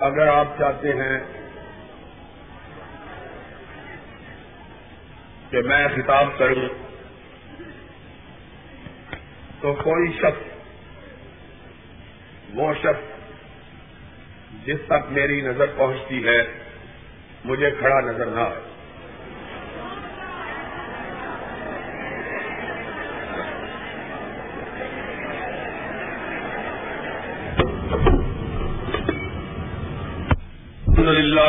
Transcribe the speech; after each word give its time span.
اگر 0.00 0.28
آپ 0.28 0.46
چاہتے 0.58 0.92
ہیں 0.92 1.18
کہ 5.50 5.62
میں 5.62 5.88
خطاب 5.96 6.26
کروں، 6.38 6.68
تو 9.60 9.74
کوئی 9.74 10.12
شخص، 10.12 10.42
وہ 12.54 12.74
شخص 12.74 13.20
جس 14.66 14.78
تک 14.86 15.10
میری 15.10 15.40
نظر 15.40 15.66
پہنچتی 15.76 16.26
ہے، 16.26 16.42
مجھے 17.44 17.70
کھڑا 17.70 18.00
نظر 18.00 18.26
نہ 18.26 18.40
آئے۔ 18.40 18.69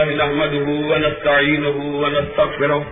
الحمد 0.02 0.14
لله 0.14 0.26
نحمده 0.26 0.68
ونستعينه 0.92 1.78
ونستغفره 2.02 2.84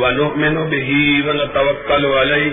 ونؤمن 0.00 0.54
به 0.72 0.90
ونتوكل 1.26 2.04
عليه 2.20 2.52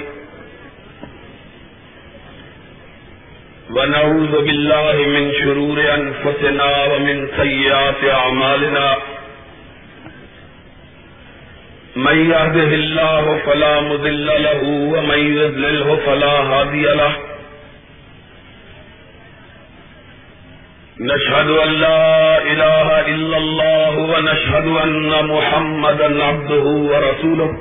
ونعوذ 3.76 4.34
بالله 4.46 4.96
من 5.16 5.24
شرور 5.42 5.78
أنفسنا 6.00 6.70
ومن 6.92 7.28
سيئات 7.42 8.02
أعمالنا 8.22 8.88
من 11.96 12.18
يهده 12.32 12.72
الله 12.82 13.40
فلا 13.46 13.82
مذل 13.82 14.26
له 14.48 14.62
ومن 14.94 15.20
يذلله 15.40 15.96
فلا 16.06 16.36
هادي 16.52 16.82
له 17.02 17.25
نشهد 21.06 21.50
أن 21.50 21.70
لا 21.70 22.42
إله 22.52 22.88
إلا 23.14 23.38
الله 23.38 23.94
ونشهد 24.12 24.68
أن 24.84 25.26
محمدا 25.26 26.24
عبده 26.24 26.66
ورسوله. 26.92 27.58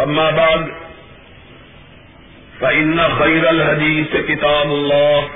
أما 0.00 0.30
بعد، 0.30 0.66
فإن 2.60 3.08
خير 3.18 3.50
الهديث 3.50 4.16
كتاب 4.28 4.66
الله، 4.66 5.28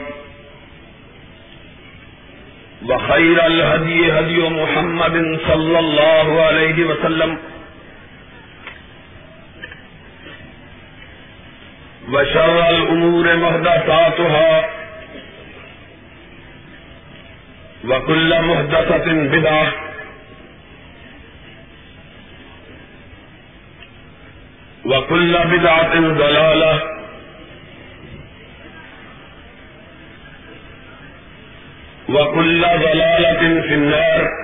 وخير 2.88 3.46
الهدي 3.46 4.12
هدي 4.12 4.48
محمد 4.60 5.40
صلى 5.48 5.78
الله 5.78 6.42
عليه 6.42 6.84
وسلم. 6.84 7.38
وشر 12.14 12.70
الأمور 12.70 13.36
مهدساتها 13.36 14.64
وكل 17.84 18.42
مهدسة 18.42 19.12
بدعة 19.12 19.72
وكل 24.84 25.38
بدعة 25.44 25.94
ضلالة 26.00 26.82
وكل 32.08 32.60
ضلالة 32.62 33.60
في 33.60 33.74
النار 33.74 34.43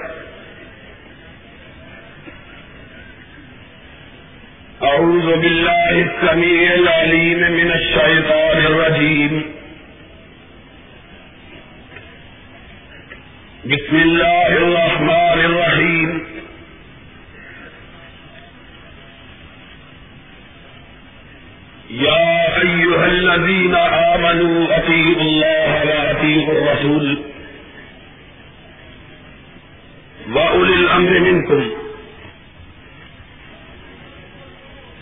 أعوذ 5.21 5.41
بالله 5.41 5.91
السميع 5.91 6.75
العليم 6.75 7.41
من 7.53 7.73
الشيطان 7.73 8.59
الرجيم. 8.67 9.43
بسم 13.65 13.97
الله 13.97 14.49
الرحمن 14.63 15.39
الرحيم. 15.51 16.09
يا 21.91 22.63
أيها 22.63 23.07
الذين 23.07 23.75
آمنوا 24.15 24.77
أطيعوا 24.77 25.23
الله 25.23 25.71
وأطيعوا 25.91 26.53
الرسول. 26.53 27.23
وأولي 30.33 30.75
الأمر 30.75 31.21
منكم. 31.21 31.80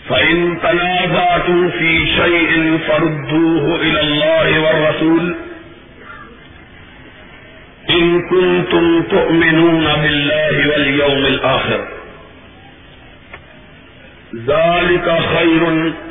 فإن 0.09 0.57
تنازعتم 0.63 1.69
في 1.69 2.07
شيء 2.07 2.77
فردوه 2.87 3.81
إلى 3.81 4.01
الله 4.01 4.59
والرسول 4.59 5.35
إن 7.89 8.21
كنتم 8.21 9.03
تؤمنون 9.03 9.85
بالله 10.01 10.69
واليوم 10.69 11.25
الآخر 11.25 11.87
ذلك 14.35 15.19
خير 15.35 15.63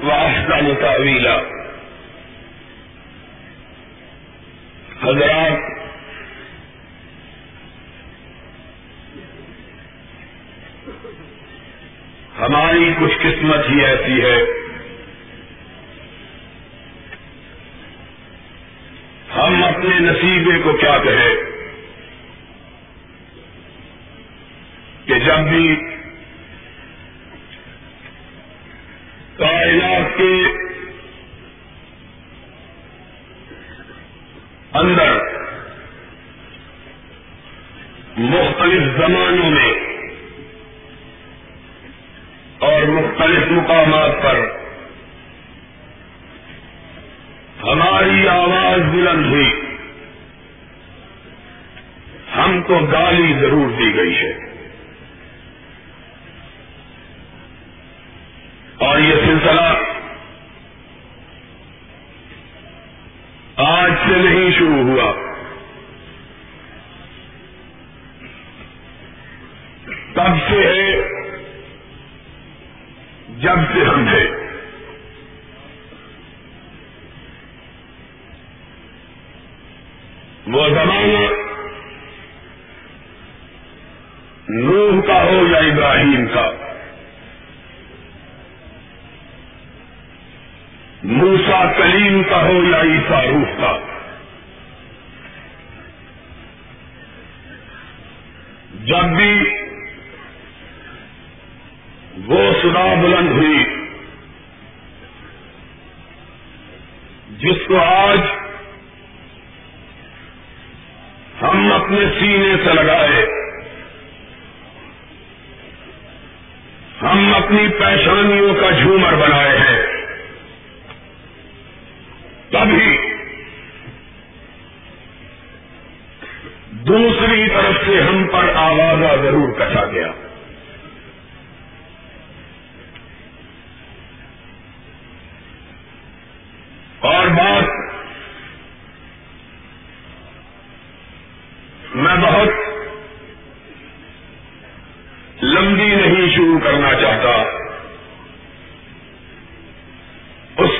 وأحسن 0.02 0.78
تأويلا۔ 0.80 1.40
حضرات 5.02 5.58
ہماری 12.48 12.92
کچھ 13.00 13.18
قسمت 13.18 13.70
ہی 13.70 13.84
ایسی 13.84 14.24
ہے۔ 14.24 14.42
ہم 19.36 19.64
اپنے 19.64 20.00
نصیبے 20.00 20.58
کو 20.58 20.72
کیا 20.72 20.98
کہیں؟ 20.98 21.17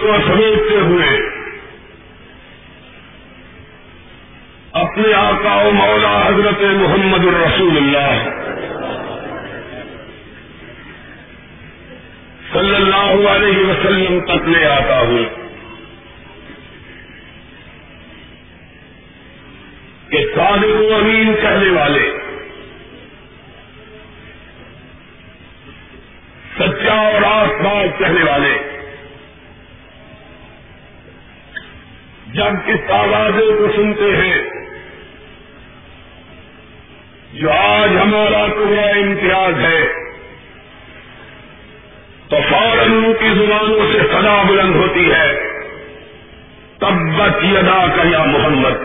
کو 0.09 0.17
سمیٹتے 0.27 0.75
ہوئے 0.75 1.17
اپنے 4.73 5.13
آقا 5.13 5.57
و 5.57 5.71
مولا 5.71 6.29
حضرت 6.29 6.63
محمد 6.63 7.27
الرسول 7.27 7.77
اللہ 7.77 8.29
صلی 12.53 12.75
اللہ 12.75 13.29
علیہ 13.31 13.59
وسلم 13.59 14.21
تک 14.21 14.49
لے 14.49 14.65
آتا 14.65 15.01
ہوں 15.01 15.25
کہ 20.11 20.19
صادق 20.35 20.81
و 20.81 20.95
امین 20.95 21.35
کہنے 21.41 21.71
والے، 21.71 22.07
سچا 26.59 26.95
اور 26.95 27.23
آس 27.23 27.49
پاس 27.65 27.99
کہنے 27.99 28.25
والے 28.25 28.68
جب 32.49 32.71
اس 32.75 32.91
آوازوں 32.91 33.59
کو 33.59 33.77
سنتے 33.77 34.17
ہیں۔ 34.17 34.43
جو 37.33 37.51
آج 37.51 37.91
ہمارا 37.91 38.47
پورا 38.55 38.83
امتیاز 38.83 39.61
ہے۔ 39.61 39.85
تو 42.29 42.37
فوراً 42.51 42.91
ان 42.91 43.13
کی 43.21 43.29
زبانوں 43.35 43.93
سے 43.93 43.99
سدا 43.99 44.43
بلند 44.43 44.77
ہوتی 44.77 45.13
ہے۔ 45.13 45.41
تبت 46.79 47.45
یدا 47.45 47.87
کا 47.97 48.03
یا 48.09 48.25
محمد۔ 48.25 48.77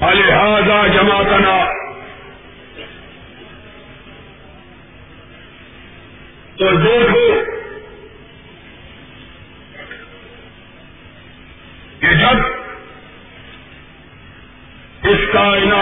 الحاظہ 0.00 0.88
جمع 0.94 1.22
کرنا 1.22 1.64
تو 6.56 6.76
دیکھو 6.76 7.55
اس 15.54 15.75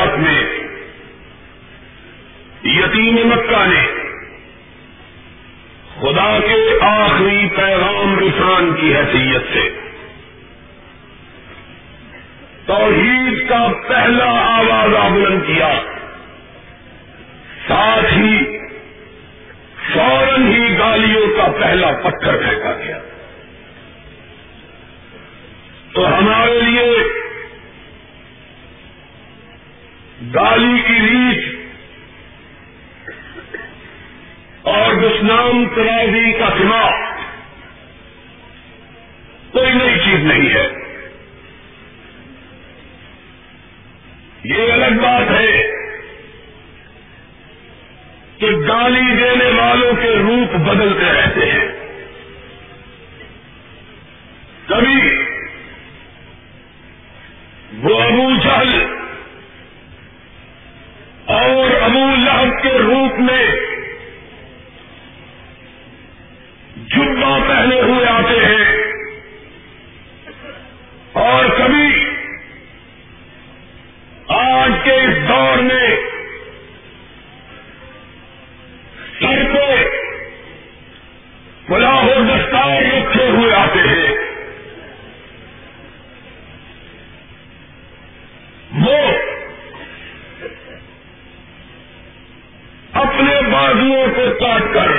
بازوؤں 93.54 94.06
کو 94.16 94.22
کاٹ 94.40 94.62
کر 94.74 94.90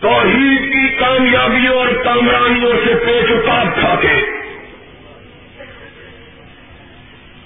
توحید 0.00 0.72
کی 0.72 0.88
کامیابیوں 0.88 1.74
اور 1.74 1.88
کامرانیوں 2.04 2.72
سے 2.72 2.94
پیش 2.94 3.24
اتاب 3.30 3.74
کھا 3.80 3.94
کے 4.00 4.26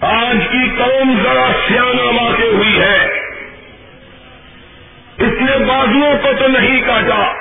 آج 0.00 0.36
کی 0.52 0.68
قوم 0.78 1.22
ذرا 1.22 1.52
سیاح 1.68 2.22
واقع 2.22 2.42
ہوئی 2.42 2.80
ہے۔ 2.80 3.04
اس 5.18 5.40
نے 5.40 5.64
بازوؤں 5.64 6.18
کو 6.22 6.28
تو 6.38 6.48
نہیں 6.48 6.82
کاٹا۔ 6.86 7.39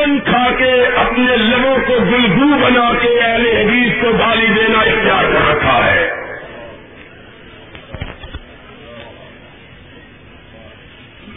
پان 0.00 0.20
کھا 0.20 0.50
کے 0.58 0.86
اپنے 0.96 1.36
لبوں 1.36 1.76
کو 1.86 1.92
گلگو 1.92 2.58
بنا 2.58 2.92
کے 3.02 3.20
اہل 3.20 3.46
حدیث 3.46 3.92
کو 4.02 4.10
گالی 4.18 4.46
دینا 4.46 4.78
اختیار 4.78 5.24
کر 5.24 5.56
رکھا 5.56 5.94
ہے۔ 5.94 6.10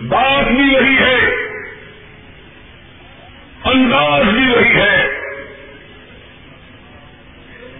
بات 0.02 0.48
بھی 0.48 0.76
وہی 0.76 0.98
ہے۔ 0.98 1.16
انداز 3.66 4.24
بھی 4.24 4.52
وہی 4.52 4.82
ہے۔ 4.82 5.08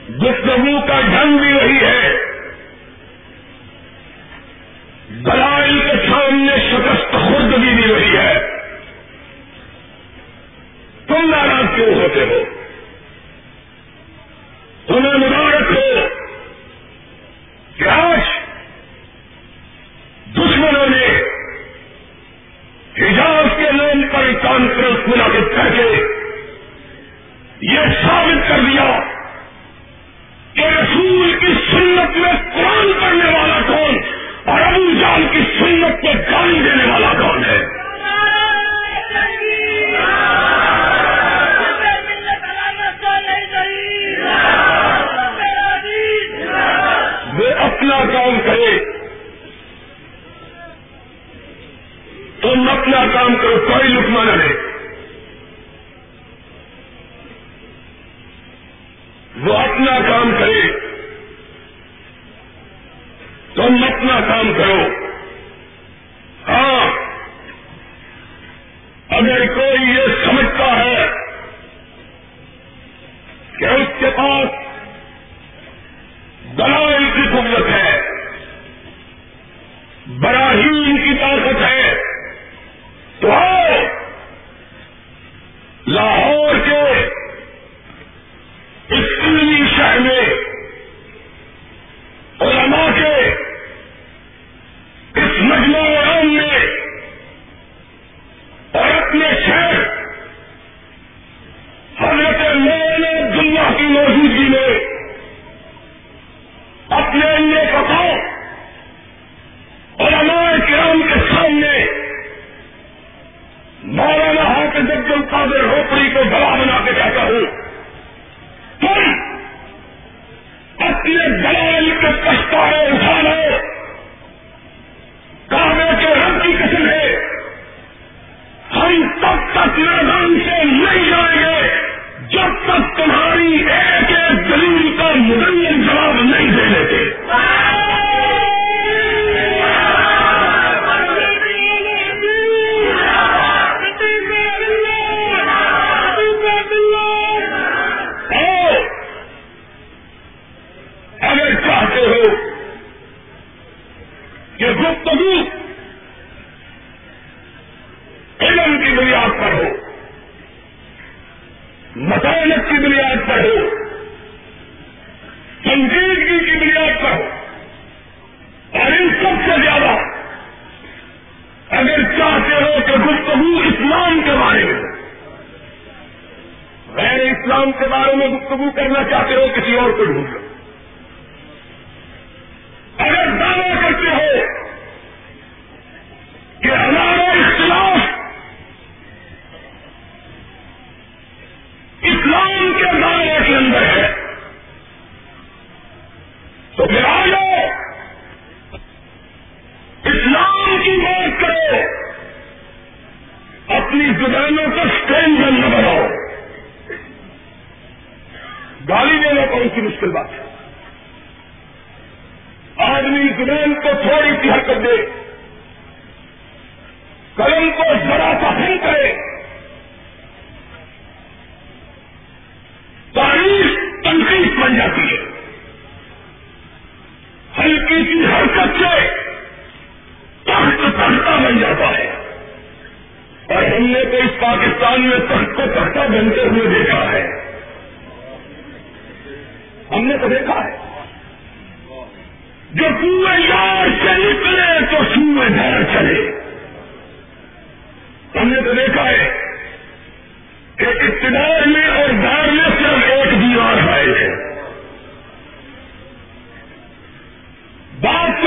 گفتگو 0.10 0.88
کا 0.88 1.02
ڈھنگ 1.02 1.38
بھی 1.38 1.54
وہی 1.54 1.78
ہے۔ 1.78 2.13
کی 103.78 103.84
موجودگی 103.84 104.50
میں 104.50 104.93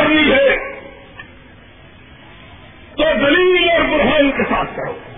کرنی 0.06 0.32
ہے 0.32 0.56
تو 2.94 3.04
دلیل 3.20 3.70
اور 3.70 3.80
برہان 3.80 4.30
کے 4.30 4.42
ساتھ 4.48 4.76
کرو۔ 4.76 5.15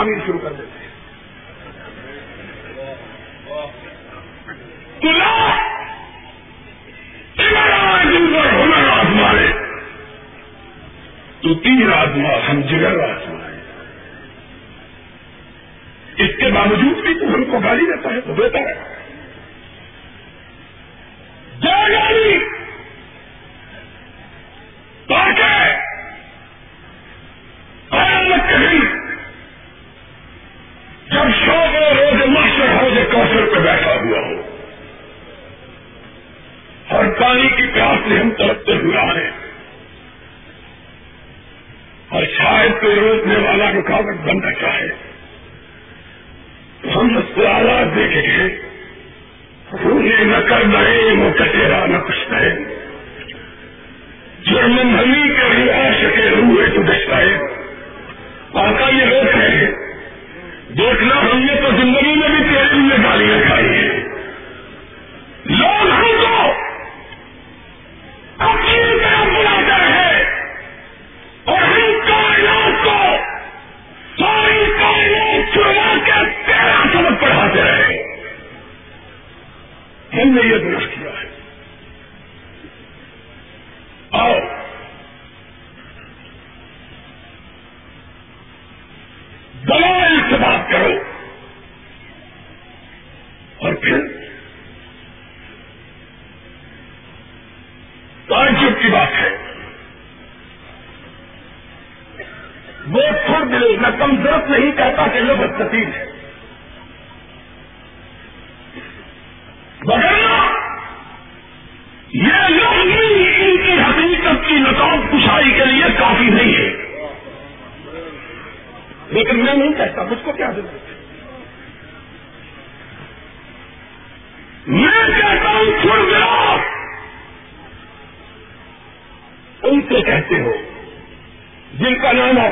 پانی 0.00 0.20
شروع 0.26 0.39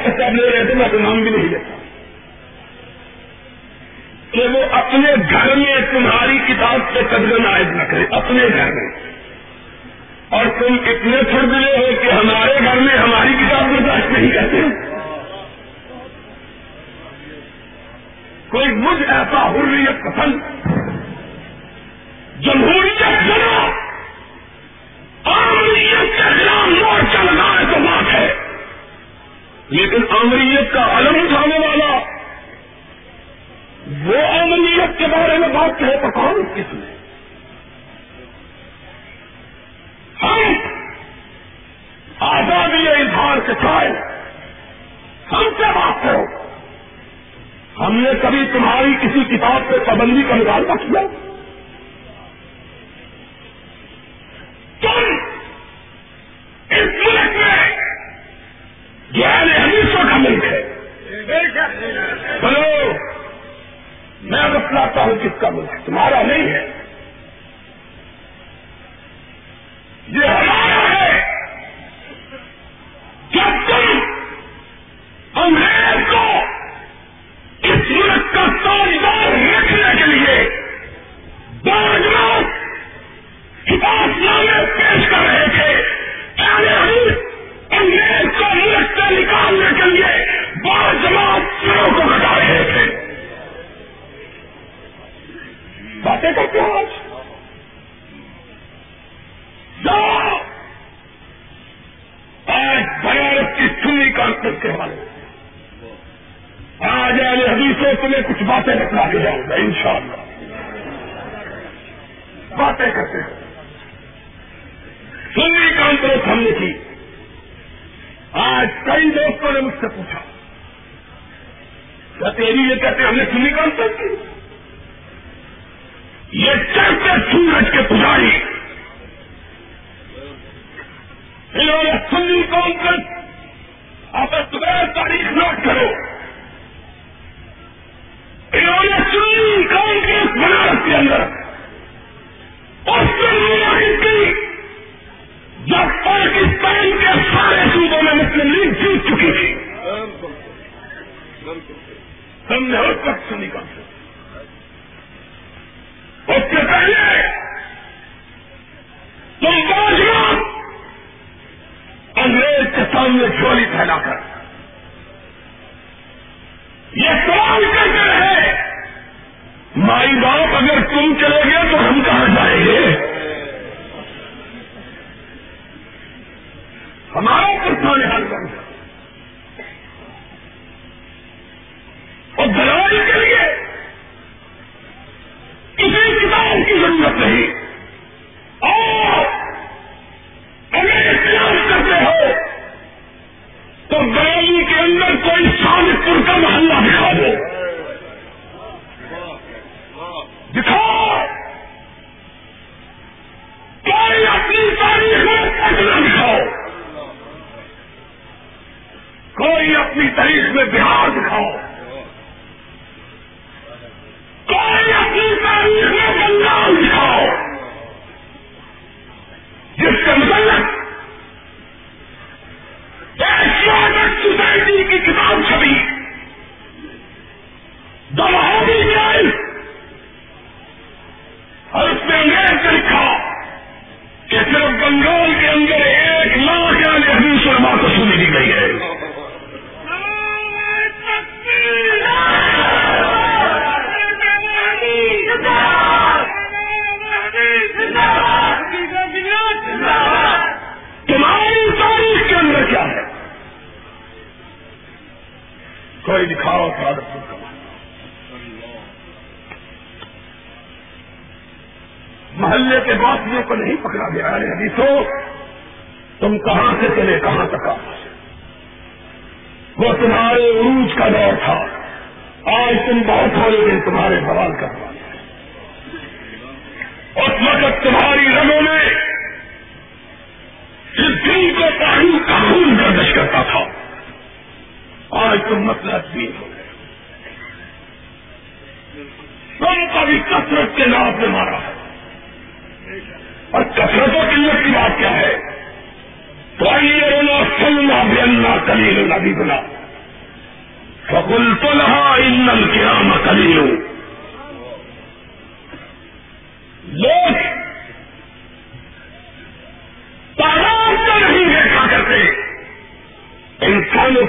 احتساب 0.09 0.33
نہیں 0.33 0.51
رہتے 0.51 0.75
میں 0.75 0.85
اپنا 0.85 1.01
نام 1.01 1.23
بھی 1.23 1.31
نہیں 1.31 1.49
لیتا 1.49 1.77
کہ 4.31 4.49
وہ 4.49 4.62
اپنے 4.71 5.12
گھر 5.31 5.55
میں 5.55 5.77
تمہاری 5.92 6.38
کتاب 6.49 6.81
سے 6.92 7.01
قدر 7.11 7.38
نائز 7.38 7.66
نہ 7.66 7.83
کرے، 7.83 8.05
اپنے 8.11 8.42
گھر 8.57 8.71
میں۔ 8.71 8.90
اور 10.29 10.44
تم 10.59 10.77
اتنے 10.87 11.16
فردلے 11.33 11.77
ہو 11.77 12.03
کہ 12.03 12.11
ہمارے 12.11 12.55
گھر 12.64 12.75
میں 12.75 12.97
ہماری 12.97 13.33
کتاب 13.44 13.64
برداشت 13.64 14.12
نہیں 14.12 14.31
کرتے۔ 14.31 14.62
کوئی 18.49 18.68
مجھ 18.68 19.03
ایسا 19.03 19.51
حریت 19.51 20.05
پسند، 20.05 20.35
جمہوریت 22.40 22.99
جناب 22.99 23.68
لیکن 29.69 30.03
امریت 30.11 30.73
کا 30.73 30.99
علم 30.99 31.15
اٹھانے 31.15 31.59
والا، 31.59 31.99
وہ 34.07 34.43
امریت 34.43 34.99
کے 34.99 35.07
بارے 35.07 35.39
میں 35.39 35.49
بات 35.49 35.79
کہے 35.79 35.97
تو 35.97 36.11
کون 36.11 36.43
کس 36.55 36.75
نے؟ 36.75 36.95
ہم 40.23 40.55
آزادی 42.21 42.89
اظہار 42.89 43.39
کے 43.47 43.53
سائے 43.63 43.91
ہم 45.33 45.45
سے 45.59 45.65
بات 45.75 46.03
کرو؟ 46.03 46.25
ہم 47.81 47.95
نے 47.95 48.11
کبھی 48.23 48.45
تمہاری 48.53 48.95
کسی 49.03 49.37
کتاب 49.37 49.69
پہ 49.69 49.79
پابندی 49.87 50.23
کا 50.23 50.35
مطالبہ 50.35 50.75
کیا 50.75 51.28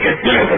کے 0.09 0.31
دلوں 0.31 0.45
کو 0.49 0.55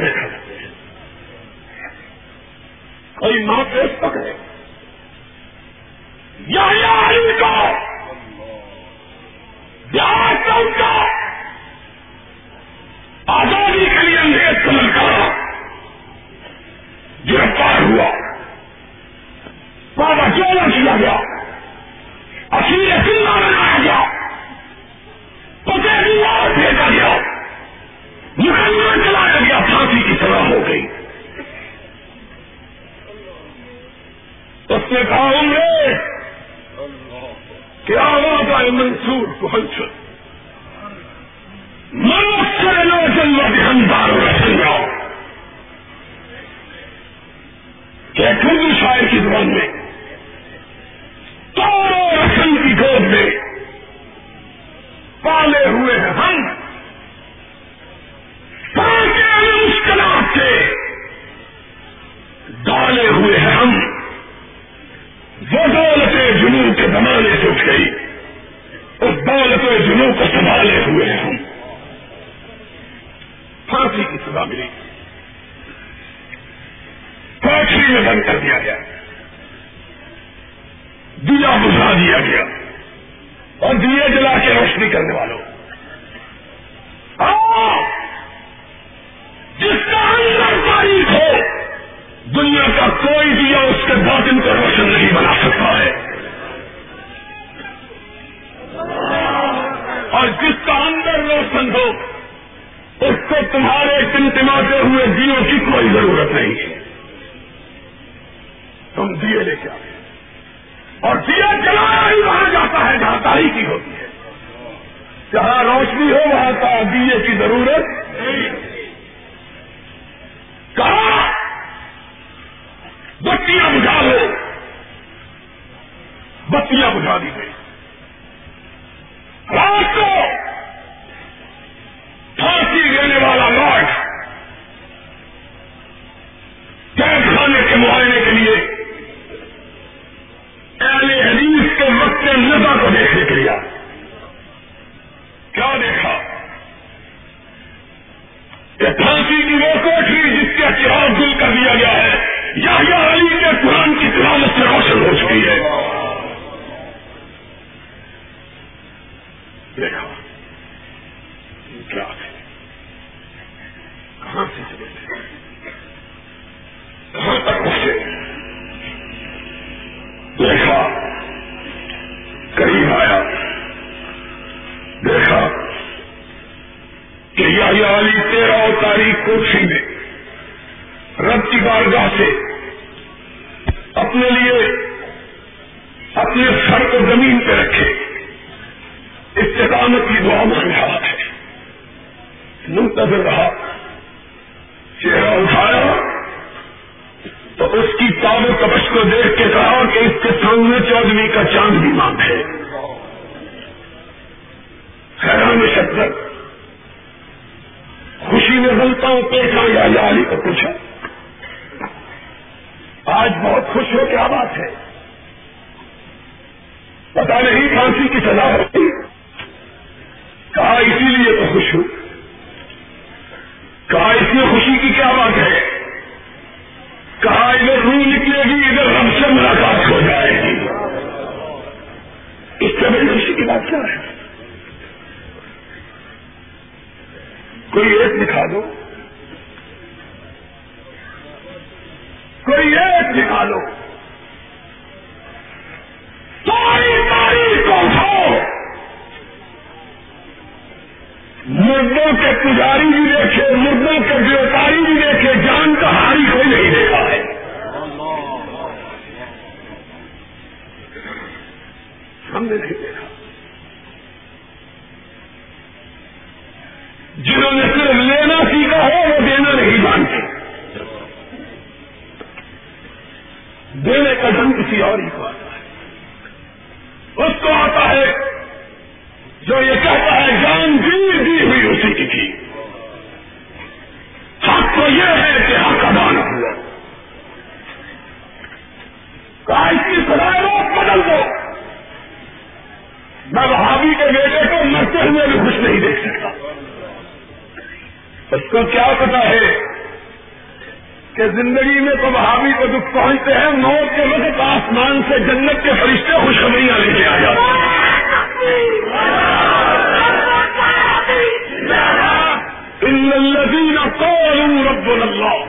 الذين 313.22 313.78
قالوا 313.78 314.72
ربنا 314.72 315.04
الله. 315.04 315.40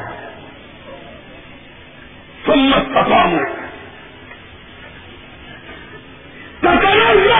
ثم 2.46 2.74
استقاموا. 2.74 3.46
تتنزل 6.62 7.32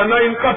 نہ 0.00 0.14
ان 0.14 0.34
کا 0.34 0.52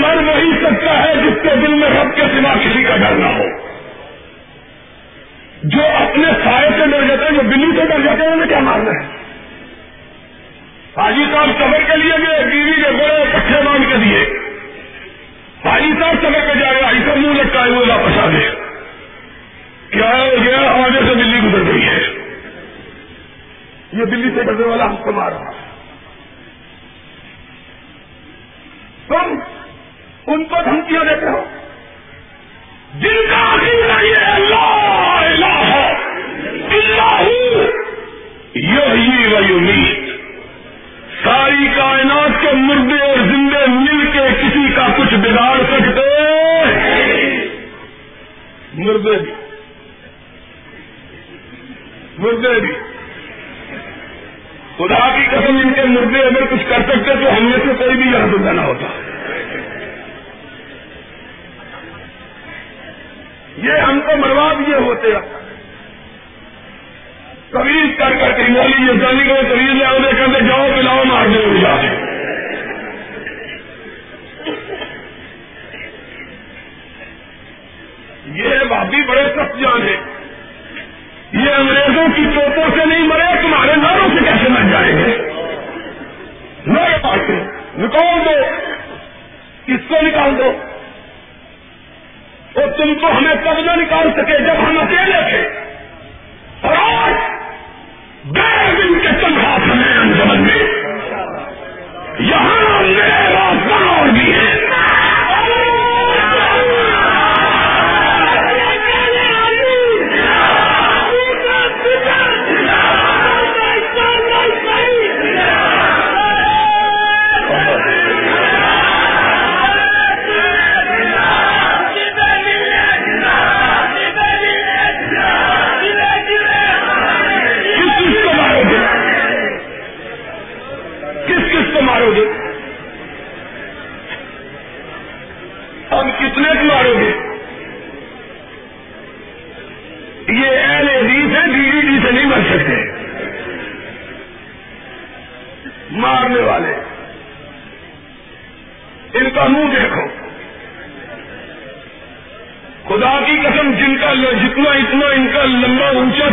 مر 0.00 0.16
نہیں 0.16 0.64
سکتا 0.64 1.02
ہے 1.02 1.14
جس 1.16 1.42
کے 1.42 1.56
دل 1.56 1.74
میں 1.74 1.88
رب 1.88 2.14
کے 2.14 2.22
سوا 2.22 2.54
کسی 2.54 2.84
کا 2.84 2.96
ڈر 2.96 3.10
نہ 3.10 3.26
ہو۔ 3.26 3.44
جو 5.62 5.82
اپنے 5.84 6.26
سائے 6.44 6.68
سے 6.78 6.86
ڈر 6.86 7.06
جاتے 7.06 7.24
ہیں 7.24 7.32
جو 7.32 7.42
بلی 7.42 7.80
سے 7.80 7.86
ڈر 7.86 8.00
جاتے 8.04 8.22
ہیں 8.22 8.32
انہیں 8.32 8.48
کیا 8.48 8.58
مارنا 8.58 8.90
ہے؟ 8.90 9.20
حاجی 10.96 11.24
صاحب 11.32 11.48
سبر 11.58 11.78
کے 11.78 11.96
لیے 11.96 12.12
گئے، 12.12 12.46
بیوی 12.46 12.82
کے 12.82 12.90
گوڑے 12.90 13.24
پٹھے 13.32 13.62
باندھ 13.62 13.86
کے 13.88 13.96
دیے۔ 13.96 14.38
حاجی 15.64 15.92
صاحب 16.00 16.14
سبر 16.22 16.52
پہ 16.52 16.58
جا 16.58 16.72
رہے، 16.72 16.82
حاجی 16.82 16.98
صاحب 17.06 17.18
منہ 17.18 17.42
لگتا 17.42 17.64
ہے 17.64 17.70
وہ 17.70 17.84
واپس 17.88 18.18
آ 18.18 18.26
گئے۔ 18.26 18.50
کیا 19.90 20.16
ہو 20.18 20.36
گیا؟ 20.44 20.70
آگے 20.70 20.98
سے 21.08 21.14
بلی 21.14 21.38
گزر 21.38 21.72
گئی 21.72 21.88
ہے۔ 21.88 22.00
یہ 23.92 24.04
دلی 24.04 24.30
سے 24.34 24.42
ڈرنے 24.42 24.66
والا 24.66 24.84
ہم 24.84 24.96
کو 24.96 25.12
مار 25.12 25.32
رہا۔ 25.32 25.59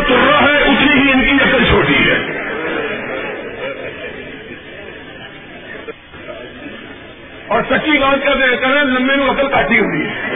توڑا 0.07 0.41
ہے، 0.41 0.57
اسی 0.57 0.99
ہی 0.99 1.11
ان 1.11 1.21
کی 1.21 1.49
عقل 1.49 1.63
چھوٹی 1.63 2.11
ہے۔ 2.11 2.47
اور 7.47 7.61
سچی 7.69 7.97
بات 7.97 8.25
کر 8.25 8.35
رہے 8.37 8.57
کہ 8.57 8.65
لمبے 8.65 9.15
نو 9.15 9.31
عقل 9.31 9.47
کاٹی 9.47 9.79
ہوئی 9.79 10.07
ہے۔ 10.07 10.35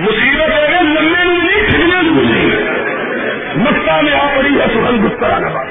مصیبت 0.00 0.50
ہے 0.50 0.66
کہ 0.70 0.82
لمبے 0.82 1.24
نو 1.24 1.32
نہیں 1.32 1.70
پھرنے 1.70 2.02
نہیں۔ 2.02 2.78
مکتا 3.56 4.00
میں 4.00 4.12
آ 4.12 4.26
پڑی 4.36 4.60
ہے 4.60 4.66
سہن 4.74 5.06
گفتگانا 5.06 5.48
بات 5.48 5.66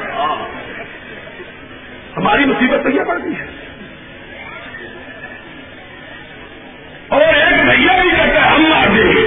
ہماری 2.17 2.45
مصیبت 2.45 2.83
تو 2.83 2.89
یہ 2.89 3.01
پڑ 3.03 3.21
ہے۔ 3.21 3.45
اور 7.07 7.21
ایک 7.21 7.61
بھیا 7.61 8.01
بھی 8.01 8.09
کہتا 8.09 8.45
ہے، 8.45 8.49
ہم 8.49 8.61
مار 8.69 8.87
دیں 8.95 9.15
گے۔ 9.15 9.26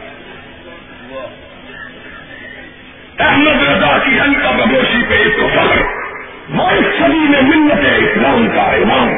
احمد 3.21 3.69
رضا 3.69 3.97
کی 4.05 4.19
حلقہ 4.19 4.53
بدوشی 4.57 5.03
پہ 5.09 5.23
تو 5.37 5.47
فخر 5.47 5.81
مائس 6.49 6.99
صدی 6.99 7.27
میں 7.29 7.41
منت 7.41 7.85
اسلام 7.97 8.47
کا 8.55 8.61
امام 8.61 9.09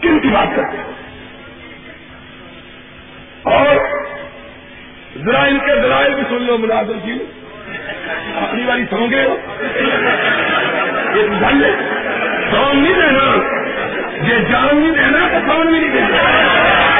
کن 0.00 0.18
کی 0.18 0.28
بات 0.28 0.56
کرتے 0.56 0.76
ہیں؟ 0.76 0.94
اور 3.42 3.76
ذرا 5.24 5.42
ان 5.42 5.58
کے 5.58 5.80
دلائل 5.82 6.14
بھی 6.14 6.22
سن 6.28 6.42
لو 6.42 6.58
ملازم 6.58 6.98
جی۔ 7.04 7.18
اپنی 8.36 8.62
باری 8.66 8.82
سمجھ 8.90 9.14
گئے 9.14 9.24
ہو 9.24 9.36
یہ 11.14 11.28
سام 12.50 12.78
نہیں 12.78 12.94
دینا۔ 12.94 13.54
یہ 14.22 14.38
جان 14.52 14.76
نہیں 14.76 14.90
دینا 14.90 15.28
تو 15.32 15.52
سمجھ 15.52 15.68
بھی 15.68 15.78
نہیں 15.78 15.92
دینا۔ 15.92 16.93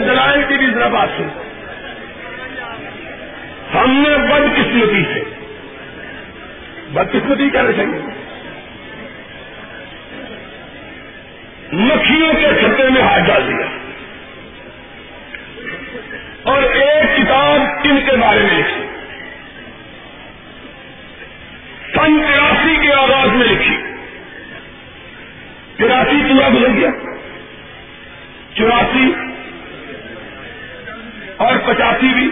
دلائل 0.00 0.42
کی 0.48 0.56
بھی 0.56 0.66
ذرا 0.66 0.88
بات 0.88 1.08
سن 1.16 1.28
ہم 3.74 4.04
نے 4.08 4.16
بدقسمتی 4.16 5.04
سے 5.14 5.20
بدقسمتی 6.90 7.50
رکھیں 7.58 7.86
گے 7.86 7.98
مکھیوں 11.72 12.32
کے 12.34 12.46
خطے 12.46 12.90
میں 12.90 13.02
ہاتھ 13.02 13.24
ڈال 13.24 13.48
دیا۔ 13.48 13.66
اور 16.42 16.62
ایک 16.62 17.16
کتاب 17.16 17.60
ان 17.84 18.00
کے 18.06 18.16
بارے 18.16 18.40
میں 18.40 18.58
لکھی۔ 18.58 18.82
سن 21.94 22.20
تراسی 22.20 22.86
کے 22.86 22.92
آغاز 22.92 23.28
میں 23.28 23.46
لکھی۔ 23.46 23.76
تراسی 25.76 26.22
پورا 26.28 26.48
گزر 26.48 26.70
گیا؟ 26.76 26.90
چوراسی 28.54 29.29
اور 31.40 31.56
پچاسی 31.66 32.08
بھی۔ 32.14 32.30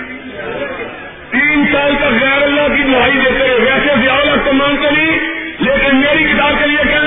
تین 1.30 1.64
سال 1.72 1.94
تک 1.96 2.22
غیر 2.22 2.42
اللہ 2.42 2.76
کی 2.76 2.82
دہائی 2.82 3.12
دیتے 3.12 3.44
ویسے 3.44 4.00
ضیاء 4.02 4.14
الحق 4.14 4.48
سمان 4.48 4.76
کے 4.76 4.94
لیکن 5.59 5.96
میری 5.96 6.24
کتاب 6.24 6.52
کے 6.59 6.66
لیے 6.66 6.97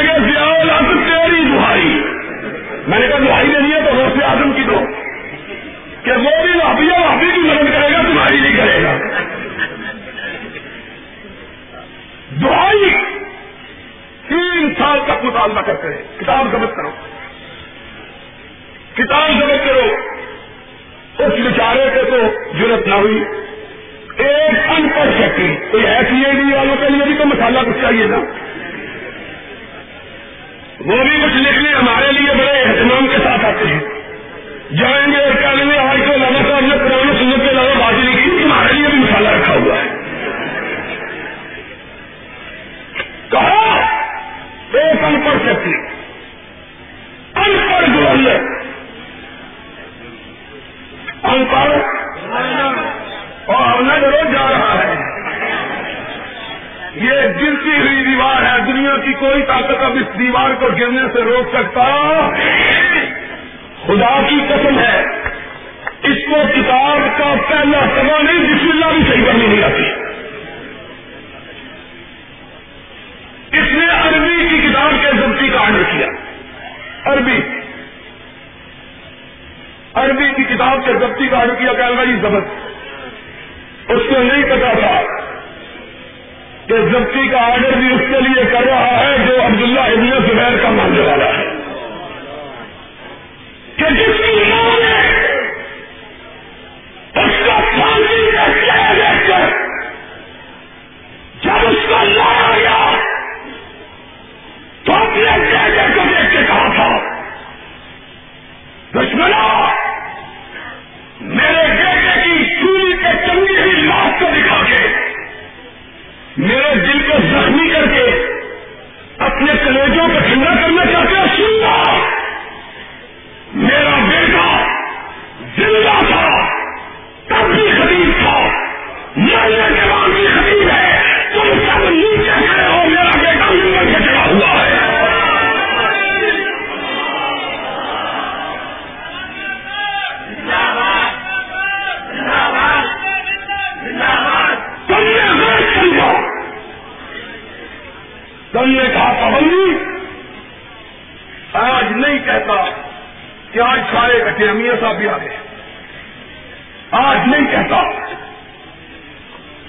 آج 156.92 157.18
نہیں 157.28 157.52
کہتا۔ 157.52 157.84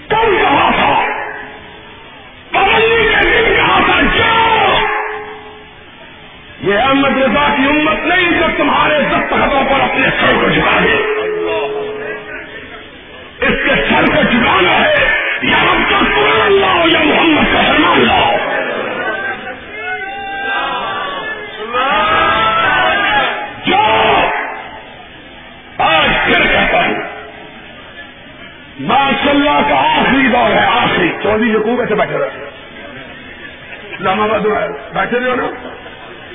کل 0.09 0.37
کہا 0.37 0.71
تھا؟ 0.71 1.07
پابندی 2.53 3.09
کے 3.09 3.29
دن 3.29 3.55
کہا 3.57 3.81
تھا؟ 3.87 4.01
کیوں 4.17 4.87
یہ 6.63 6.79
احمد 6.79 7.23
رضا 7.23 7.55
کی 7.57 7.67
امت 7.67 8.07
نہیں 8.07 8.31
جو 8.31 8.47
تمہارے 8.57 8.99
سب 8.99 9.17
دستخطوں 9.17 9.65
پر 9.71 9.81
اپنے 9.81 10.09
سر 10.21 10.35
کو 10.43 10.49
جھکا 10.49 10.79
دے 10.85 10.95
اس 13.41 13.59
کے 13.65 13.75
سر 13.91 14.05
کو 14.07 14.23
جھکانا 14.23 14.85
ہے۔ 14.85 14.95
یا 15.43 15.63
ہم 15.63 15.85
کا 15.91 15.99
قرآن 15.99 16.53
لاؤ 16.53 16.89
یا 16.89 17.03
محمد 17.03 17.55
کا 17.55 17.63
فرمان 17.69 18.01
لاؤ 18.01 18.42
اللہ 29.33 29.69
کا 29.69 29.77
آخری 29.77 30.29
دور 30.29 30.51
ہے، 30.51 30.67
آخری۔ 30.67 31.13
چودھری 31.23 31.51
یقوب 31.51 31.81
ایسے 31.81 31.95
بیٹھے 31.95 32.19
رہے 32.19 32.51
اسلام 33.91 34.21
آباد 34.21 34.41
بیٹھے 34.93 35.21
رہے 35.21 35.31
ہو 35.31 35.35
نا۔ 35.35 35.69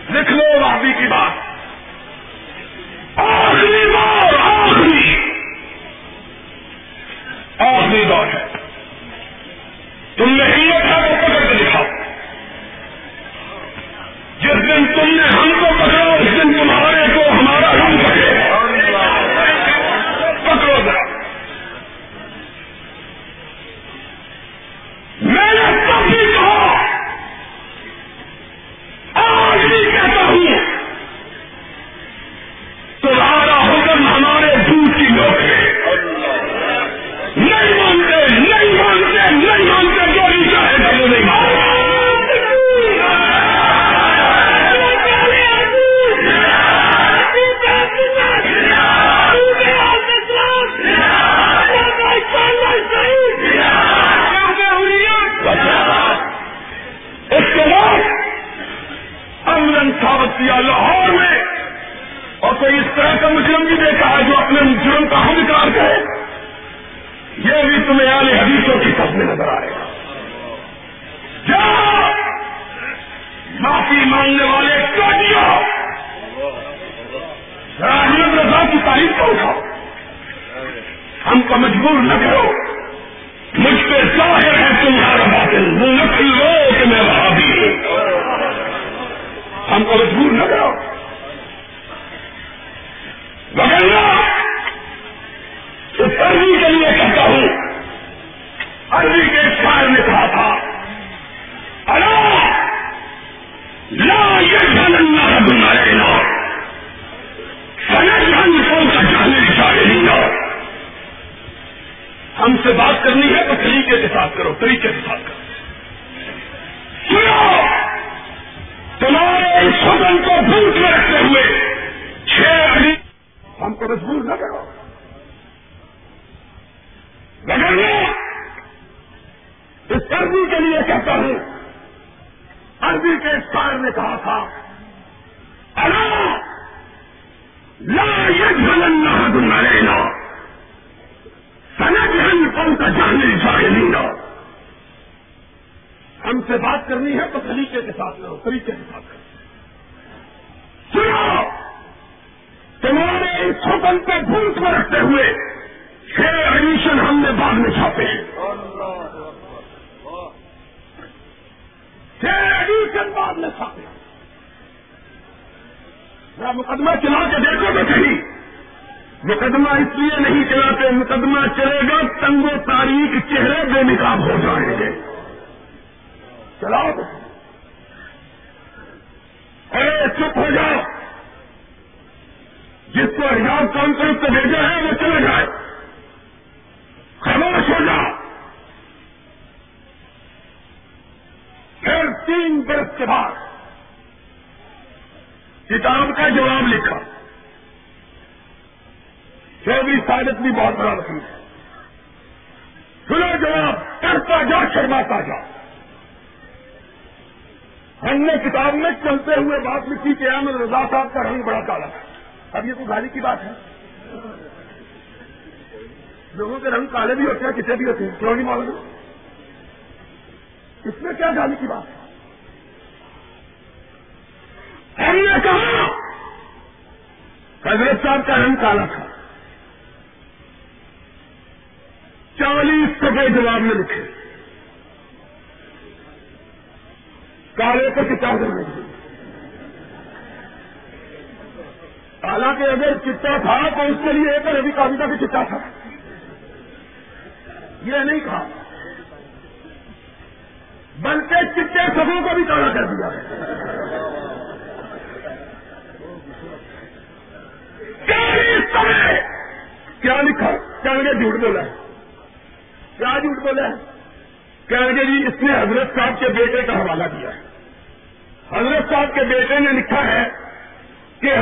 لکھ 0.10 0.32
لو 0.32 0.60
رابی 0.60 0.94
کی 0.94 1.08
بات۔ 1.08 1.32
آخری 3.16 3.86
دور، 3.94 4.34
آخری۔ 4.40 5.32
آخری 7.60 8.04
دور 8.04 8.28
ہے۔ 8.28 8.46
تم 10.16 10.30
نے 10.30 10.44
ہمت 10.44 10.90
کا 10.90 11.08
کو 11.08 11.14
پکڑ 11.22 11.40
کے 11.40 11.64
دکھاؤ۔ 11.64 11.84
جس 14.40 14.56
دن 14.56 14.86
تم 14.86 15.08
نے 15.08 15.28
ہم 15.38 15.52
کو 15.60 15.66
پکڑا، 15.80 16.04
اس 16.04 16.32
دن 16.32 16.54
تم 16.54 16.72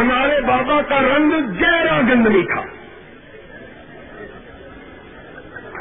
ہمارے 0.05 0.41
بابا 0.41 0.81
کا 0.81 0.99
رنگ 1.01 1.31
گہرا 1.61 2.01
گندمی 2.01 2.41
تھا۔ 2.41 2.61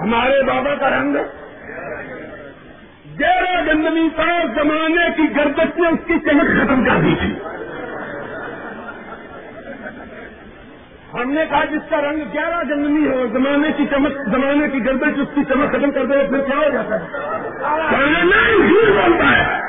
ہمارے 0.00 0.42
بابا 0.42 0.74
کا 0.74 0.90
رنگ 0.90 1.16
گہرا 3.20 3.60
گندمی 3.66 4.08
تھا، 4.14 4.44
زمانے 4.54 5.10
کی 5.16 5.36
گردش 5.36 5.78
نے 5.78 5.88
اس 5.88 5.98
کی 6.06 6.14
چمک 6.18 6.62
ختم 6.62 6.84
کر 6.84 7.00
دی 7.00 7.14
تھی۔ 7.20 7.34
ہم 11.14 11.32
نے 11.32 11.44
کہا 11.50 11.64
جس 11.64 11.90
کا 11.90 12.00
رنگ 12.00 12.20
گہرا 12.34 12.62
گندمی 12.62 13.08
ہو، 13.08 13.26
زمانے 13.32 13.68
کی 13.76 13.84
چمک، 13.90 14.12
زمانے 14.24 14.68
کی 14.68 14.84
گردش 14.86 15.18
اس 15.18 15.28
کی 15.34 15.40
چمک 15.48 15.68
ختم 15.68 15.90
کر 15.90 16.04
دے، 16.04 16.14
پھر 16.30 16.40
کیا 16.40 16.56
ہو 16.56 16.70
جاتا 16.72 16.94
ہے؟ 16.94 17.06
جھوٹ 18.68 18.88
بولتا 18.88 19.30
ہے، 19.30 19.60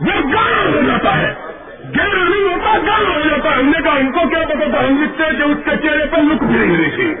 وہ 0.00 0.28
گانا 0.34 0.62
ہو 0.64 0.80
جاتا 0.86 1.18
ہے۔ 1.18 1.34
گہرا 1.98 2.28
نہیں 2.28 2.54
ہوتا 2.54 2.78
گانا 2.78 3.14
ہو 3.14 3.28
جاتا 3.28 3.58
ہم 3.58 3.66
نے 3.66 3.82
کہا 3.82 3.92
ان 3.92 4.12
کو 4.12 4.28
کیا 4.28 4.44
پتا 4.46 4.70
تھا؟ 4.70 4.80
ہم 4.80 5.02
لکھتے 5.02 5.36
کہ 5.36 5.42
اس 5.42 5.58
کے 5.64 5.88
چہرے 5.88 6.06
پر 6.06 6.18
لک 6.18 6.42
بھی 6.42 6.66
نہیں 6.66 6.90
تھی۔ 6.96 7.14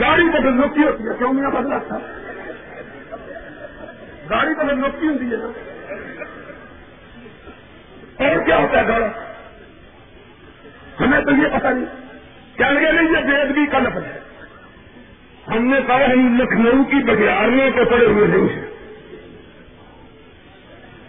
گاڑی 0.00 0.22
تو 0.32 0.48
ہوتی 0.48 0.80
ہے۔ 0.80 1.14
کیوں 1.18 1.32
میرا 1.32 1.48
بدلا 1.48 1.78
تھا؟ 1.78 1.98
گاڑی 4.30 4.54
تو 4.54 4.64
بدلوکی 4.64 5.06
ہوتی 5.08 5.30
ہے۔ 5.30 5.36
اور 8.26 8.44
کیا 8.44 8.56
ہوتا 8.56 8.80
ہے 8.80 8.88
گاڑا 8.88 9.06
ہمیں 11.00 11.20
تو 11.20 11.30
یہ 11.30 11.58
پتا 11.58 11.70
نہیں۔ 11.70 11.84
کیا 12.56 12.70
لگے 12.70 12.92
نہیں 12.92 13.08
یہ 13.10 13.34
وید 13.34 13.50
بھی 13.50 13.66
کا 13.66 13.78
لفظ 13.78 14.04
ہے۔ 14.04 14.20
ہم 15.48 15.64
نے 15.66 15.80
کہا، 15.86 16.06
ہم 16.06 16.38
لکھنؤ 16.42 16.84
کی 16.84 17.04
بگیاریوں 17.04 17.70
کو 17.70 17.84
پڑے 17.90 18.06
ہوئے 18.06 18.26
نہیں 18.26 18.56
ہیں۔ 18.56 18.65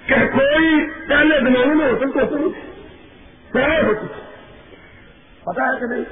کہ 0.07 0.15
کوئی 0.15 0.89
پہلے 1.07 1.39
زمانے 1.39 1.73
میں 1.73 1.91
ہوٹل 1.91 2.11
تو 2.11 2.19
ہوتے 2.19 2.35
نہیں 2.35 2.83
سرائے 3.53 3.81
ہوتی 3.81 4.07
پتا 5.39 5.63
ہے 5.63 5.79
کہ 5.79 5.85
نہیں؟ 5.89 6.03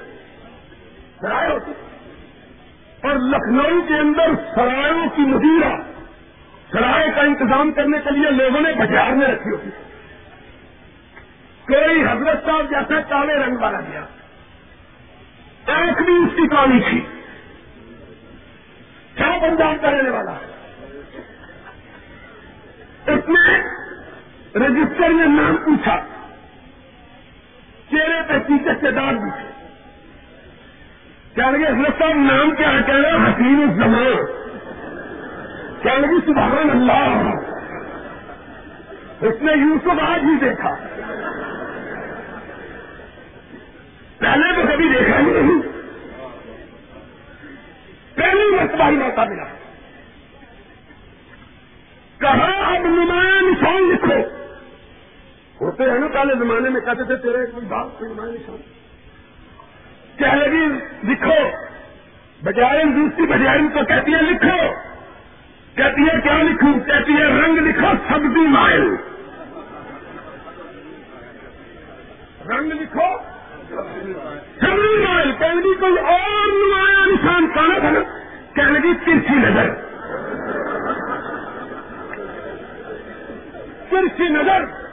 سرائے 1.21 1.51
ہوتی۔ 1.51 1.71
اور 3.03 3.15
لکھنؤ 3.15 3.81
کے 3.87 3.93
اندر 3.93 4.27
سرایوں 4.55 5.05
کی 5.15 5.21
مدیرہ 5.21 5.73
سرائے 6.71 7.11
کا 7.15 7.21
انتظام 7.21 7.71
کرنے 7.71 7.97
کے 8.03 8.09
لیے 8.11 8.31
لوگوں 8.31 8.61
نے 8.61 8.73
بازار 8.73 9.11
میں 9.11 9.27
رکھی 9.27 9.51
ہوتی۔ 9.51 9.69
کوئی 11.67 12.03
حضرت 12.03 12.45
صاحب 12.45 12.69
جیسا 12.69 13.01
کالے 13.01 13.33
رنگ 13.33 13.57
والا 13.59 13.79
گیا 13.79 14.05
آنکھ 15.67 16.01
بھی 16.03 16.13
اس 16.13 16.35
کی 16.35 16.47
کالی 16.47 16.79
تھی۔ 16.89 17.01
کیا 19.15 19.37
پنجاب 19.41 19.75
کا 19.81 19.91
رہنے 19.91 20.09
والا؟ 20.09 20.31
اس 23.07 23.29
نے 23.29 23.84
رجسٹر 24.55 25.09
میں 25.09 25.27
نام 25.27 25.57
پوچھا۔ 25.57 25.99
چہرے 27.91 28.21
پہ 28.27 28.37
ٹیچر 28.37 28.73
کے 28.73 28.91
دار 28.91 29.13
بھی 29.13 29.31
تھے 29.31 29.55
کیا 31.35 31.49
لگے 31.49 31.67
حضرت 31.67 31.99
صاحب، 31.99 32.15
نام 32.15 32.55
کیا 32.55 32.73
ہے؟ 32.73 32.83
کہہ 32.85 32.93
رہے 32.93 33.11
حسین 33.11 33.67
الزمان۔ 33.69 34.15
کیا 35.81 35.97
لگی 35.97 36.25
سبحان 36.25 36.69
اللہ۔ 36.69 37.31
اس 39.21 39.41
نے 39.41 39.53
یوسف 39.53 40.09
آج 40.09 40.23
ہی 40.23 40.49
دیکھا۔ 40.49 40.75
پہلے 44.17 44.55
تو 44.55 44.61
کبھی 44.71 44.89
دیکھا 44.89 45.19
ہی 45.19 45.25
نہیں۔ 45.25 45.61
پہلی 48.15 48.55
مرتبہ 48.55 48.89
ہی 48.89 48.95
موقع 48.95 49.21
ملا۔ 49.21 49.43
کہاں 52.17 52.75
اب 52.75 52.85
نمایاں 52.85 53.41
نشان 53.41 53.89
لکھو۔ 53.93 54.44
ہوتے 55.65 55.83
ہیں۔ 55.83 55.99
نا 55.99 56.07
پہلے 56.07 56.35
زمانے 56.39 56.69
میں 56.69 56.81
کہتے 56.81 57.03
تھے، 57.03 57.15
تیرے 57.15 57.45
کوئی 57.45 57.65
بات 57.65 57.87
کوئی 57.99 58.13
نشان 58.13 58.57
کہہ 60.17 60.35
لگی، 60.35 60.65
لکھو۔ 61.03 61.49
بجائے 62.43 62.83
دوسری 62.83 63.25
بجائے 63.25 63.59
کو 63.73 63.85
کہتی 63.85 64.13
ہے 64.13 64.21
لکھو۔ 64.21 64.73
کہتی 65.75 66.01
ہے 66.01 66.21
کیا 66.23 66.41
لکھوں؟ 66.41 66.73
کہتی 66.73 67.13
ہے 67.13 67.23
رنگ 67.23 67.57
لکھو، 67.57 67.87
سبزی 68.09 68.47
مائل۔ 68.47 68.95
رنگ 72.49 72.71
لکھو، 72.71 73.17
سبزی 74.59 75.03
مائل۔ 75.03 75.31
کہنے 75.39 75.61
کی 75.61 75.73
کوئی 75.73 75.99
اور 75.99 76.47
نمایاں 76.47 77.07
نشان 77.07 77.47
کانا 77.55 77.79
تھا 77.79 77.89
نا؟ 77.89 77.99
کہنے 78.53 78.79
کی 78.79 79.11
نظر۔ 79.35 79.75
ترچھی 83.89 84.29
نظر۔ 84.29 84.84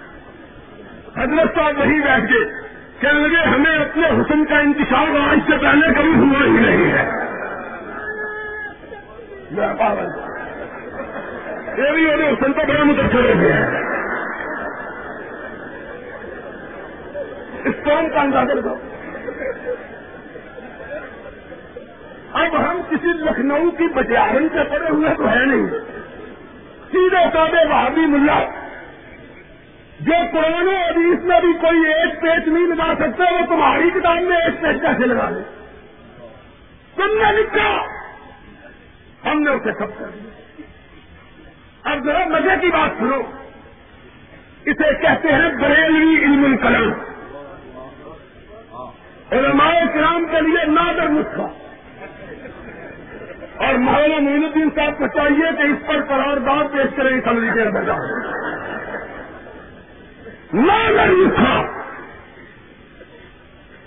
حضرت 1.17 1.55
صاحب 1.55 1.79
وہی 1.79 2.01
بیٹھ 2.01 2.33
کے 2.33 2.45
کہنے 3.01 3.21
لگے، 3.21 3.49
ہمیں 3.49 3.79
اپنے 3.79 4.07
حسن 4.07 4.45
کا 4.45 4.59
انتشار 4.59 5.29
آج 5.31 5.39
سے 5.51 5.57
پہلے 5.57 5.95
کبھی 5.95 6.13
ہوا 6.17 6.45
ہی 6.45 6.51
نہیں 6.51 6.93
ہے۔ 6.93 7.23
یہ 11.79 11.93
بھی 11.93 12.13
انہیں 12.13 12.33
حسن 12.33 12.53
کو 12.53 12.61
بڑا 12.69 12.85
متاثر 12.85 13.35
ہو 13.35 13.41
گیا۔ 13.41 13.57
ہے 13.57 13.83
اس 17.65 17.75
قوم 17.85 18.09
کا 18.15 18.21
اندازہ 18.21 18.53
لگاؤ۔ 18.53 18.75
اب 22.33 22.71
ہم 22.71 22.81
کسی 22.91 23.09
لکھنؤ 23.09 23.71
کی 23.79 23.85
بجارن 23.95 24.49
سے 24.49 24.65
پڑے 24.65 24.89
ہوئے 24.91 25.11
تو 25.17 25.29
ہے 25.29 25.45
نہیں۔ 25.45 25.67
سیدھے 26.93 27.25
سادے 27.33 27.69
بہادی 27.69 28.07
ملا۔ 28.07 28.62
جو 30.03 30.13
قرآن 30.33 30.69
و 30.69 30.77
حدیث 30.77 31.25
میں 31.25 31.41
بھی 31.41 31.53
کوئی 31.53 31.93
ایک 31.95 32.21
پیچ 32.21 32.49
نہیں 32.49 32.67
لگا 32.67 32.95
سکتے 32.95 33.23
وہ 33.23 33.47
تمہاری 33.47 33.91
کتاب 33.91 34.23
میں 34.23 34.37
ایک 34.37 34.61
پیچ 34.61 34.81
کیسے 34.83 35.07
لگا 35.07 35.31
دے 35.31 35.41
تم 36.97 37.03
نے 37.03 37.43
لکھا 37.43 37.87
ہم 39.31 39.43
نے 39.43 39.51
اسے 39.51 39.73
سب 39.73 39.99
کر 39.99 40.05
دیا۔ 40.05 40.31
اب 41.85 42.05
ذرا 42.05 42.25
مزے 42.29 42.61
کی 42.61 42.71
بات 42.71 42.91
سنو۔ 42.99 43.23
اسے 44.65 44.95
کہتے 45.03 45.29
ہیں 45.29 45.51
بریلوی 45.61 46.25
علم 46.25 46.45
الکلام۔ 46.45 46.93
علماء 49.33 49.73
کرام 49.95 50.25
کے 50.31 50.41
لیے 50.41 50.65
نادر 50.67 51.09
نسخہ۔ 51.09 51.49
اور 53.57 53.75
مولانا 53.75 54.21
معین 54.21 54.45
الدین 54.45 54.69
صاحب 54.75 54.99
کو 54.99 55.07
چاہیے 55.07 55.57
کہ 55.57 55.63
اس 55.63 55.87
پر 55.87 56.05
قرارداد 56.05 56.65
پیش 56.73 56.97
کریں 56.97 57.19
اسمبلی 57.19 57.51
کے 57.55 57.63
اندر 57.63 57.93
نادر 60.55 61.07
نسخہ 61.07 61.67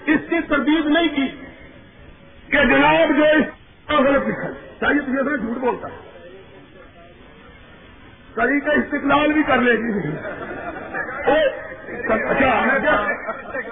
اس 0.05 0.19
کی 0.29 0.41
تردید 0.41 0.85
نہیں 0.85 1.07
کی 1.15 1.27
کہ 2.51 2.65
جناب 2.65 3.17
جو 3.17 3.23
اس 3.23 3.45
غلط 3.89 4.27
لکھا۔ 4.27 4.51
چاہیے 4.79 5.01
تو 5.01 5.11
یہ 5.11 5.37
جھوٹ 5.37 5.57
بولتا 5.57 5.87
ہے۔ 5.87 6.15
طریقہ 8.35 8.69
استقلال 8.69 9.33
بھی 9.33 9.43
کر 9.43 9.57
لے 9.57 9.71
گی۔ 9.71 10.09
اچھا 12.11 12.73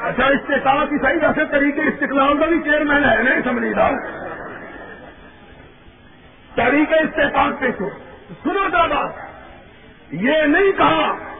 اچھا 0.08 0.26
استقاع 0.26 0.86
کی 0.86 0.96
صحیح 1.02 1.28
ویسے 1.28 1.42
طریقے 1.52 1.82
استقلال 1.82 2.38
کا 2.38 2.46
بھی 2.46 2.60
چیئرمین 2.64 3.06
ہے 3.06 3.24
نا 3.24 3.32
اسمبلی 3.32 3.74
کا 3.74 3.92
طریقہ 6.56 6.96
استحقاق 6.96 7.60
پیش 7.60 7.82
ہو۔ 7.82 7.90
سنو 8.44 8.70
بات۔ 8.70 9.12
یہ 10.12 10.42
نہیں 10.42 10.72
کہا 10.78 11.33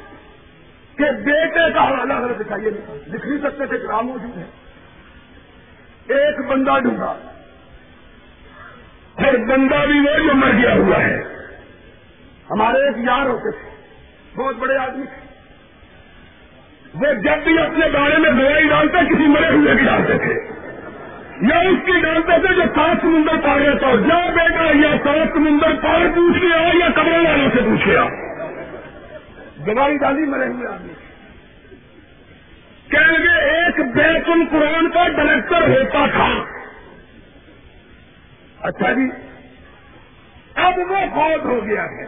کہ 1.06 1.12
بیٹے 1.12 1.72
کا 1.74 1.88
حوالہ 1.88 2.14
غلط 2.14 2.40
دکھائیے۔ 2.40 2.70
لکھ 3.08 3.28
نہیں 3.28 3.40
سکتے 3.40 3.66
تھے 3.66 3.78
کام 3.78 4.08
موجود 4.08 4.38
ہے 4.38 4.44
ایک 6.10 6.48
بندہ 6.48 6.80
ڈھونڈا۔ 6.80 7.06
اور 9.16 9.34
بندہ 9.34 9.86
بھی 9.88 10.00
وہ 10.00 10.28
جو 10.28 10.36
مر 10.36 10.52
گیا 10.52 10.74
ہوا 10.74 11.04
ہے۔ 11.04 11.22
ہمارے 12.52 12.78
ایک 12.78 12.98
یار 12.98 13.26
ہوتے 13.26 13.52
تھے۔ 13.52 13.70
بہت 14.36 14.56
بڑے 14.56 14.78
آدمی 14.78 15.06
تھے۔ 15.06 15.24
وہ 16.94 17.14
جب 17.14 17.44
بھی 17.44 17.60
اپنے 17.60 17.86
بارے 17.94 18.18
میں 18.18 18.32
دوائی 18.32 18.68
ڈالتے، 18.68 18.98
کسی 18.98 19.28
مرے 19.28 19.48
ہوئے 19.48 19.76
بھی 19.76 19.86
ڈالتے 19.86 20.18
تھے۔ 20.18 20.34
یا 21.42 21.60
اس 21.60 21.86
کی 21.86 22.00
ڈالتے 22.00 22.48
تھے 22.48 22.56
جو 22.56 22.62
سات 22.62 22.98
سمندر 23.02 23.42
پار 23.44 23.62
رہتا۔ 23.62 23.88
ہو 23.88 23.96
جا 23.96 24.30
بیٹا، 24.30 24.64
یا 24.64 24.96
سات 25.04 25.28
سمندر 25.34 25.76
پار 25.84 26.06
پوچھ 26.16 26.38
لیا، 26.38 26.58
یا 26.58 26.90
کمرے 26.96 27.18
والوں 27.18 27.50
سے 27.54 27.62
پوچھ 27.62 27.88
لیا۔ 27.88 28.04
دوائی 29.66 29.98
ڈالی، 29.98 30.26
مرے 30.26 30.48
ہوئے 30.48 30.74
آدمی۔ 30.74 30.93
کہ 32.94 33.30
ایک 33.30 33.80
بیت 33.96 34.30
القرآن 34.30 34.90
کا 34.90 35.08
ڈائریکٹر 35.08 35.62
ہوتا 35.70 36.06
تھا۔ 36.12 36.28
اچھا 38.60 38.94
جی 38.94 39.10
اب 40.56 40.78
وہ 40.78 40.98
فوت 41.16 41.46
ہو 41.46 41.66
گیا 41.66 41.84
ہے۔ 41.84 42.04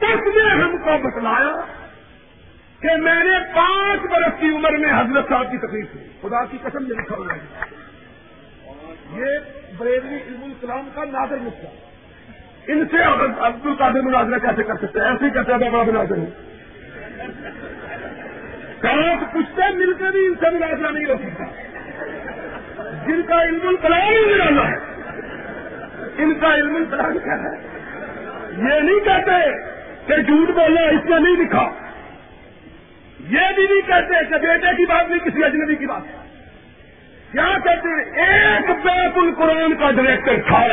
اس 0.00 0.20
نے 0.36 0.62
ہم 0.62 0.76
کو 0.84 0.98
بتلایا 0.98 1.56
کہ 2.80 2.96
میں 2.96 3.24
نے 3.24 3.38
پانچ 3.54 4.00
برس 4.00 4.40
کی 4.40 4.46
عمر 4.46 4.72
میں 4.72 4.90
حضرت 4.90 5.28
صاحب 5.28 5.50
کی 5.50 5.58
تکلیف 5.58 5.94
ہوئی 5.94 6.08
خدا 6.20 6.44
کی 6.44 6.58
قسم 6.62 6.82
میں 6.82 6.96
لکھا 6.96 7.16
ہوا 7.16 7.34
ہے۔ 7.34 7.40
یہ 9.12 9.38
بریلوی 9.78 10.18
علم 10.28 10.44
الکلام 10.44 10.88
کا 10.94 11.04
نادر 11.04 11.36
نسخہ 11.40 11.66
ان 12.66 12.84
سے 12.90 12.96
عبد 13.38 13.66
القادر 13.66 14.00
مناظرہ 14.00 14.38
کیسے 14.38 14.62
کر 14.62 14.74
سکتے 14.74 15.00
ہیں؟ 15.00 15.06
ایسے 15.06 15.24
ہی 15.24 15.30
کہتے 15.30 15.52
ہیں 15.52 15.70
بڑا 15.70 15.82
مناظر 15.82 16.16
ہوں 16.16 16.26
کہاں 18.82 19.32
پوچھتے 19.32 19.74
مل 19.74 19.92
کے 19.92 20.04
بھی 20.10 20.26
ان 20.26 20.34
سے 20.40 20.50
مناظرہ 20.50 20.90
نہیں 20.90 21.04
ہو 21.04 21.14
سکتا۔ 21.16 21.44
جن 23.06 23.22
کا 23.22 23.42
علم 23.42 23.68
الکلام 23.68 24.08
ہی 24.08 24.34
ہے 24.34 24.74
ان 26.22 26.34
کا 26.34 26.54
علم 26.54 26.76
الکلام 26.76 27.18
کیا 27.18 27.34
ہے؟ 27.34 27.66
یہ 28.56 28.80
نہیں 28.80 29.00
کہتے 29.00 29.50
کہ 30.06 30.22
جھوٹ 30.22 30.48
بولنا 30.48 30.80
اس 30.80 31.04
نے 31.04 31.18
نہیں 31.18 31.36
لکھا۔ 31.36 31.70
یہ 33.30 33.52
بھی 33.54 33.62
نہیں 33.62 33.86
کہتے 33.86 34.24
کہ 34.24 34.46
بیٹے 34.46 34.66
کی 34.76 34.86
بات 34.86 35.08
نہیں، 35.08 35.18
کسی 35.18 35.44
اجنبی 35.44 35.76
کی 35.76 35.86
بات۔ 35.86 36.02
کیا 37.32 37.58
کہتے 37.64 37.88
ہیں؟ 37.88 38.26
ایک 38.26 38.70
بیت 38.70 39.18
القرآن 39.18 39.74
کا 39.74 39.90
ڈائریکٹر 39.90 40.36
تھا۔ 40.46 40.66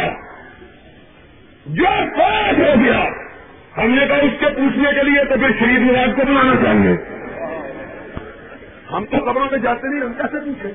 جو 1.65 1.85
پاس 2.19 2.59
ہو 2.59 2.83
گیا۔ 2.83 3.03
ہم 3.77 3.91
نے 3.91 4.05
کہا 4.07 4.15
اس 4.15 4.39
کے 4.39 4.45
پوچھنے 4.45 4.89
کے 4.95 5.03
لیے 5.03 5.23
تو 5.23 5.35
پھر 5.39 5.49
شریف 5.59 5.79
نواز 5.79 6.09
کو 6.15 6.25
بلانا 6.25 6.55
چاہیے۔ 6.55 7.16
ہم 8.93 9.05
تو 9.05 9.25
خبروں 9.25 9.47
میں 9.51 9.59
جاتے 9.59 9.87
نہیں، 9.87 10.01
ہم 10.01 10.13
کیسے 10.13 10.39
پوچھیں؟ 10.45 10.71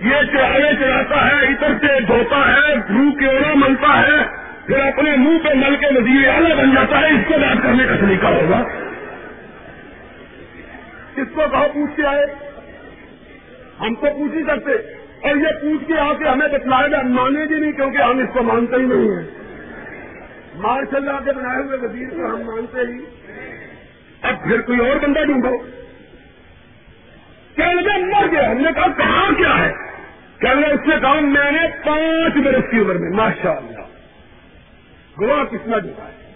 یہ 0.00 0.32
چڑھاوے 0.32 0.74
چڑھاتا 0.80 1.26
ہے، 1.26 1.46
ادھر 1.46 1.68
سے 1.80 2.00
دھوتا 2.00 2.52
ہے، 2.52 2.74
روح 2.74 3.18
کیوڑا 3.18 3.52
ملتا 3.54 4.00
ہے، 4.00 4.46
پھر 4.66 4.78
اپنے 4.78 5.16
منہ 5.16 5.38
پہ 5.44 5.48
مل 5.48 5.76
کے 5.76 5.90
نظیر 5.90 6.28
اعلیٰ 6.28 6.56
بن 6.56 6.74
جاتا 6.74 7.00
ہے۔ 7.00 7.06
اس 7.06 7.20
کو 7.28 7.34
بات 7.38 7.62
کرنے 7.62 7.84
کا 7.84 7.96
طریقہ 8.00 8.26
ہوگا۔ 8.26 8.58
اس 11.16 11.28
کو 11.34 11.42
کہا 11.50 11.66
پوچھ 11.74 11.96
کے 11.96 12.06
آئے؟ 12.06 12.26
ہم 13.80 13.94
تو 13.94 14.06
پوچھ 14.18 14.36
ہی 14.36 14.42
سکتے۔ 14.42 14.72
اور 15.20 15.36
یہ 15.36 15.60
پوچھ 15.62 15.86
کے 15.86 15.98
آ 15.98 16.12
کے 16.12 16.28
ہمیں 16.28 16.48
بتلائے 16.48 16.90
گا 16.90 17.02
مانے 17.02 17.44
گی 17.44 17.60
نہیں 17.60 17.72
کیونکہ 17.72 18.02
ہم 18.02 18.18
اس 18.18 18.28
کو 18.32 18.42
مانتے 18.42 18.76
ہی 18.76 18.82
نہیں 18.82 18.98
ہیں۔ 18.98 19.30
مارشل 20.54 20.96
اللہ 20.96 21.24
کے 21.24 21.32
بنائے 21.32 21.62
ہوئے 21.62 21.78
وزیر 21.78 22.08
کو 22.08 22.26
ہم 22.26 22.42
مانتے 22.42 22.80
ہی۔ 22.80 23.04
اب 24.22 24.42
پھر 24.42 24.60
کوئی 24.60 24.78
اور 24.78 24.96
بندہ 24.96 25.24
ڈھونڈو۔ 25.24 25.56
کیا 27.56 27.72
لگا 27.72 28.20
مر 28.20 28.26
گیا 28.32 28.50
ہم 28.50 28.56
نے 28.56 28.72
کہا 28.74 28.88
کہاں 28.88 29.32
کیا 29.32 29.58
ہے؟ 29.58 29.72
کیا 30.40 30.54
لگا 30.54 30.68
اس 30.68 30.86
نے 30.86 30.96
کہا 31.00 31.20
میں 31.20 31.50
نے 31.50 31.60
پانچ 31.84 32.36
برس 32.44 32.70
کی 32.70 32.78
عمر 32.78 32.94
میں 32.94 33.10
ماشاء 33.10 33.50
اللہ 33.50 33.80
گوا 35.20 35.44
کتنا 35.44 35.78
جگہ 35.78 36.02
ہے۔ 36.02 36.32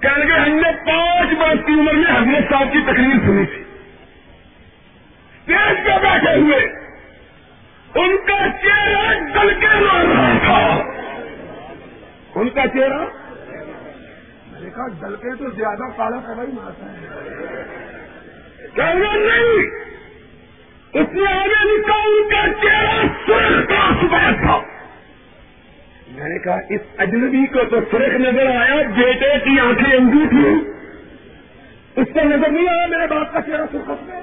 کہنے 0.00 0.24
لگے، 0.24 0.38
ہم 0.38 0.56
نے 0.56 0.72
پانچ 0.86 1.38
برس 1.38 1.66
کی 1.66 1.72
عمر 1.72 1.92
میں 1.92 2.10
حضرت 2.10 2.50
صاحب 2.50 2.72
کی 2.72 2.78
تقریر 2.82 3.26
سنی 3.26 3.46
تھی۔ 3.46 3.64
اسٹیج 5.38 5.86
پہ 5.86 5.90
بیٹھے 5.90 6.40
ہوئے، 6.40 6.84
ان 7.94 8.16
کا 8.16 8.46
چہرہ 8.62 9.18
ڈل 9.34 9.60
کے 9.60 9.66
مار 9.66 10.04
رہا 10.04 10.32
تھا۔ 10.44 10.82
ان 12.34 12.48
کا 12.48 12.66
چہرہ؟ 12.66 13.04
دیکھا 14.60 14.88
ڈل 14.88 15.16
کے 15.16 15.34
تو 15.36 15.50
زیادہ 15.50 15.96
کالا 15.96 16.16
کبھی 16.16 16.52
مارتا 16.52 16.92
ہے۔ 16.92 17.24
نہیں! 18.94 19.84
اس 20.94 21.08
نے 21.12 21.32
آگے 21.32 21.64
لکھا 21.64 21.94
ان 21.94 22.28
کا 22.30 22.42
چہرہ 22.62 23.06
سرخ 23.26 23.68
کا 23.68 23.90
صبح 24.00 24.30
تھا 24.30 24.60
میں 26.08 26.28
نے 26.28 26.38
کہا، 26.38 26.58
اس 26.70 26.80
اجنبی 26.98 27.46
کو 27.46 27.64
تو 27.70 27.80
سرخ 27.90 28.14
نظر 28.14 28.46
آیا، 28.46 28.74
بیٹے 28.96 29.38
کی 29.44 29.60
آنکھیں 29.60 29.96
انگی 29.96 30.28
تھی 30.28 30.44
اس 31.96 32.08
کو 32.12 32.20
نظر 32.24 32.48
نہیں 32.48 32.68
آیا 32.68 32.86
میرے 32.86 33.06
باپ 33.06 33.32
کا 33.32 33.40
چہرہ 33.40 33.66
سرخت 33.72 34.08
میں 34.08 34.20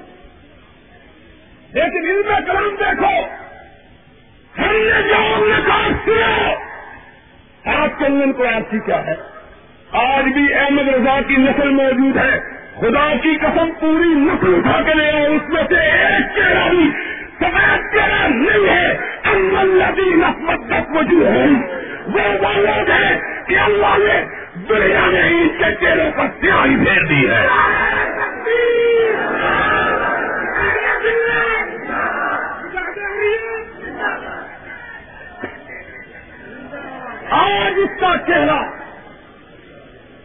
لیکن 1.72 2.08
ان 2.10 2.22
کا 2.28 2.38
کلام 2.40 2.74
دیکھو، 2.80 3.12
ہم 4.58 4.72
نے 4.72 5.02
جو 5.08 5.20
ہم 5.34 5.44
نے 5.44 5.60
کہا 5.66 5.88
سنو 6.04 6.54
آپ 7.72 8.00
چندن 8.00 8.32
کو 8.32 8.42
ایسی 8.42 8.78
کیا 8.86 9.06
ہے؟ 9.06 9.14
آج 9.90 10.24
بھی 10.24 10.54
احمد 10.54 10.88
رضا 10.88 11.20
کی 11.28 11.36
نسل 11.36 11.70
موجود 11.70 12.16
ہے۔ 12.16 12.61
خدا 12.80 13.14
کی 13.22 13.36
قسم 13.36 13.70
پوری 13.80 14.08
نسل 14.08 14.54
اٹھا 14.54 14.82
کے 14.82 14.94
لے 14.94 15.10
آؤ، 15.10 15.32
اس 15.32 15.48
میں 15.48 15.62
سے 15.68 15.80
ایک 15.80 16.36
چہرہ 16.36 16.68
بھی 16.68 16.90
سفید 17.40 17.92
چہرہ 17.92 18.28
نہیں 18.28 18.68
ہے۔ 18.68 18.96
اللہ 19.24 19.90
نسمت 20.16 20.66
تک 20.66 20.90
موجود 20.90 21.26
ہے 21.26 21.46
وہ 22.06 22.52
لوگ 22.56 22.90
ہیں 22.90 23.20
کہ 23.48 23.58
اللہ 23.58 23.98
نے 23.98 24.24
دنیا 24.68 25.04
میں 25.04 25.28
ان 25.28 25.48
کے 25.58 25.74
چہروں 25.80 26.10
پر 26.16 26.26
سیاہی 26.40 26.76
پھیر 26.76 27.04
دی 27.04 27.30
ہے۔ 27.30 27.46
آج 37.30 37.74
اس 37.76 38.00
کا 38.00 38.14
چہرہ 38.26 38.60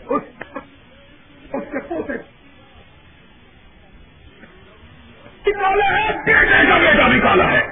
اس 0.09 0.23
کے 5.51 5.59
نکالا 5.59 5.99
ہے 5.99 6.13
بیٹے 6.25 6.67
کا 6.69 6.77
بیٹا 6.77 7.07
نکالا 7.07 7.51
ہے۔ 7.51 7.67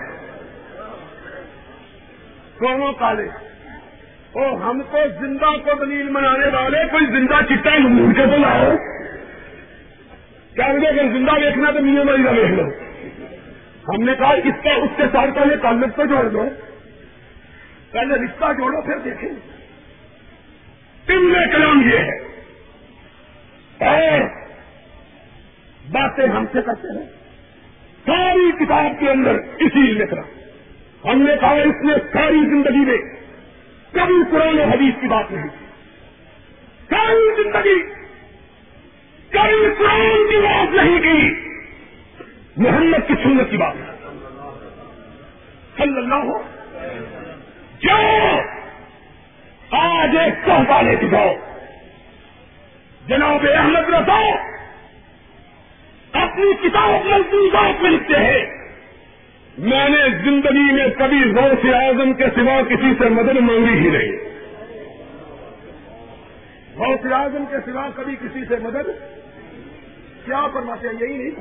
دونوں 2.59 2.93
کالے؟ 2.93 3.27
او، 4.31 4.69
ہم 4.69 4.81
کو 4.91 4.97
زندہ 5.19 5.45
کو 5.45 5.85
دلیل 5.85 6.09
منانے 6.09 6.47
والے، 6.57 6.77
کوئی 6.91 7.05
زندہ 7.05 7.33
چٹا 7.49 7.77
ڈھونڈ 7.77 8.15
کے 8.15 8.25
تو 8.25 8.37
لاؤ۔ 8.37 8.75
کیا 10.55 10.73
مجھے 10.73 10.87
اگر 10.87 11.03
زندہ 11.03 11.31
دیکھنا 11.31 11.71
تو 11.71 11.81
میرے 11.81 12.03
مریضہ 12.03 12.29
دیکھ 12.29 12.51
لو۔ 12.51 12.63
ہم 13.89 14.03
نے 14.03 14.15
کہا، 14.15 14.29
اس 14.29 14.63
کا، 14.63 14.73
اس 14.73 14.89
کے 14.97 15.03
ساتھ 15.11 15.35
پہلے 15.35 15.57
تعلق 15.57 15.95
تو 15.95 16.05
جوڑ 16.05 16.29
دو۔ 16.29 16.49
پہلے 17.91 18.15
رشتہ 18.15 18.45
جوڑو، 18.45 18.81
پھر 18.81 18.97
دیکھیں۔ 18.97 19.29
تم 21.05 21.27
نے 21.27 21.51
کلام 21.51 21.89
یہ 21.93 21.99
ہے۔ 21.99 22.25
اور 23.79 24.21
باتیں 25.91 26.27
ہم 26.27 26.45
سے 26.53 26.61
کرتے 26.61 26.99
ہیں 26.99 27.24
ساری 28.05 28.65
کتاب 28.65 28.99
کے 28.99 29.09
اندر 29.09 29.35
اسی 29.59 29.91
لکھ 29.91 30.13
رہا 30.13 30.23
ہم 31.11 31.21
نے 31.21 31.35
کہا 31.41 31.51
اس 31.51 31.83
نے 31.83 31.93
ساری 32.13 32.37
زندگی 32.37 32.85
میں 32.85 32.97
کبھی 33.91 34.15
قرآن 34.31 34.59
و 34.59 34.63
حدیث 34.63 35.01
کی 35.01 35.07
بات 35.07 35.31
نہیں 35.31 35.47
کی۔ 35.47 35.65
ساری 36.89 37.43
زندگی 37.43 37.81
کبھی 39.29 39.73
قرآن 39.77 40.31
کی 40.31 40.37
بات 40.37 40.75
نہیں 40.75 41.01
کی۔ 41.01 41.49
محمد 42.57 43.07
کی 43.07 43.13
سنت 43.23 43.49
کی 43.49 43.57
بات۔ 43.57 43.73
صلی 45.77 45.97
اللہ 45.97 46.15
ہو 46.15 46.41
جو 47.79 47.95
آج 49.71 50.17
ایک 50.17 50.33
تحفہ 50.45 50.81
لے 50.81 50.95
کے 50.95 51.07
جاؤ۔ 51.07 51.33
جناب 53.07 53.45
احمد 53.57 53.93
رسو 53.93 54.54
اپنی 56.21 56.69
کتاب 56.69 57.05
ملزوزات 57.05 57.81
میں 57.81 57.91
لکھتے 57.91 58.17
ہیں۔ 58.17 58.45
میں 59.57 59.89
نے 59.89 60.17
زندگی 60.23 60.71
میں 60.71 60.87
کبھی 60.97 61.33
غوث 61.35 61.75
اعظم 61.75 62.13
کے 62.13 62.25
سوا 62.35 62.61
کسی 62.61 62.93
سے 62.99 63.09
مدد 63.09 63.35
مانگی 63.35 63.79
ہی 63.79 63.89
نہیں۔ 63.89 64.11
غوث 66.75 67.11
اعظم 67.11 67.43
کے 67.51 67.71
سوا 67.71 67.89
کبھی 67.95 68.15
کسی 68.15 68.39
سے 68.47 68.55
مدد؟ 68.61 68.89
کیا 70.25 70.47
فرماتے 70.53 70.87
ہیں؟ 70.87 70.95
یہی 70.99 71.17
نہیں 71.17 71.31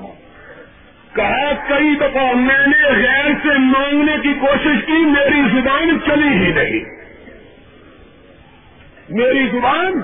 کہا، 1.14 1.52
کئی 1.68 1.96
دفعہ 1.96 2.32
میں 2.32 2.66
نے 2.66 2.88
غیر 2.88 3.32
سے 3.42 3.58
مانگنے 3.58 4.12
کی 4.22 4.34
کوشش 4.40 4.86
کی، 4.86 4.92
میری 4.92 5.60
زبان 5.60 5.98
چلی 6.06 6.28
ہی 6.28 6.52
نہیں۔ 6.52 7.04
میری 9.08 9.48
زبان 9.52 10.00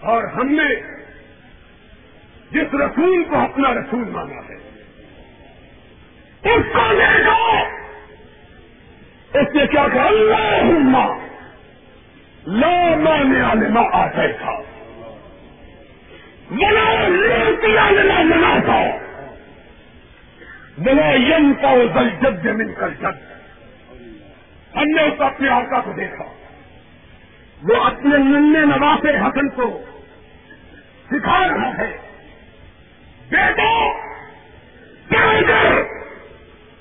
اور 0.00 0.24
ہم 0.24 0.48
نے 0.48 0.94
جس 2.54 2.74
رسول 2.74 3.24
کو 3.24 3.36
اپنا 3.36 3.70
رسول 3.74 4.08
مانا 4.08 4.34
ہے۔ 4.34 4.54
اس 6.42 6.62
کو 6.72 6.92
لے 6.92 7.24
جاؤ۔ 7.24 7.62
اس 9.34 9.54
نے 9.54 9.66
کیا 9.66 9.86
کہا 9.92 10.04
اللہ 10.04 11.18
لا 12.46 12.96
مانے 12.96 13.42
والے 13.42 13.68
ماں 13.68 13.84
آتے 13.92 14.32
تھا 14.32 14.52
منا 16.50 17.08
لینا 17.90 18.22
منا 18.22 18.58
تھا 18.64 18.82
منا 20.78 21.10
یم 21.10 21.52
کا 21.62 22.00
دل 22.00 22.10
جد 22.10 22.46
مل 22.46 22.72
کر 22.72 22.88
جد 22.88 23.32
ہم 24.76 24.84
نے 24.84 25.02
اس 25.02 25.20
اپنے 25.20 25.48
آقا 25.48 25.80
کو 25.80 25.92
دیکھا۔ 25.92 26.24
وہ 27.62 27.84
اپنے 27.84 28.18
ننے 28.18 28.60
نواسے 28.60 29.10
حسن 29.10 29.48
کو 29.48 29.84
سکھا 31.10 31.48
رہا 31.48 31.78
ہے۔ 31.78 32.13
بیٹا 33.30 33.90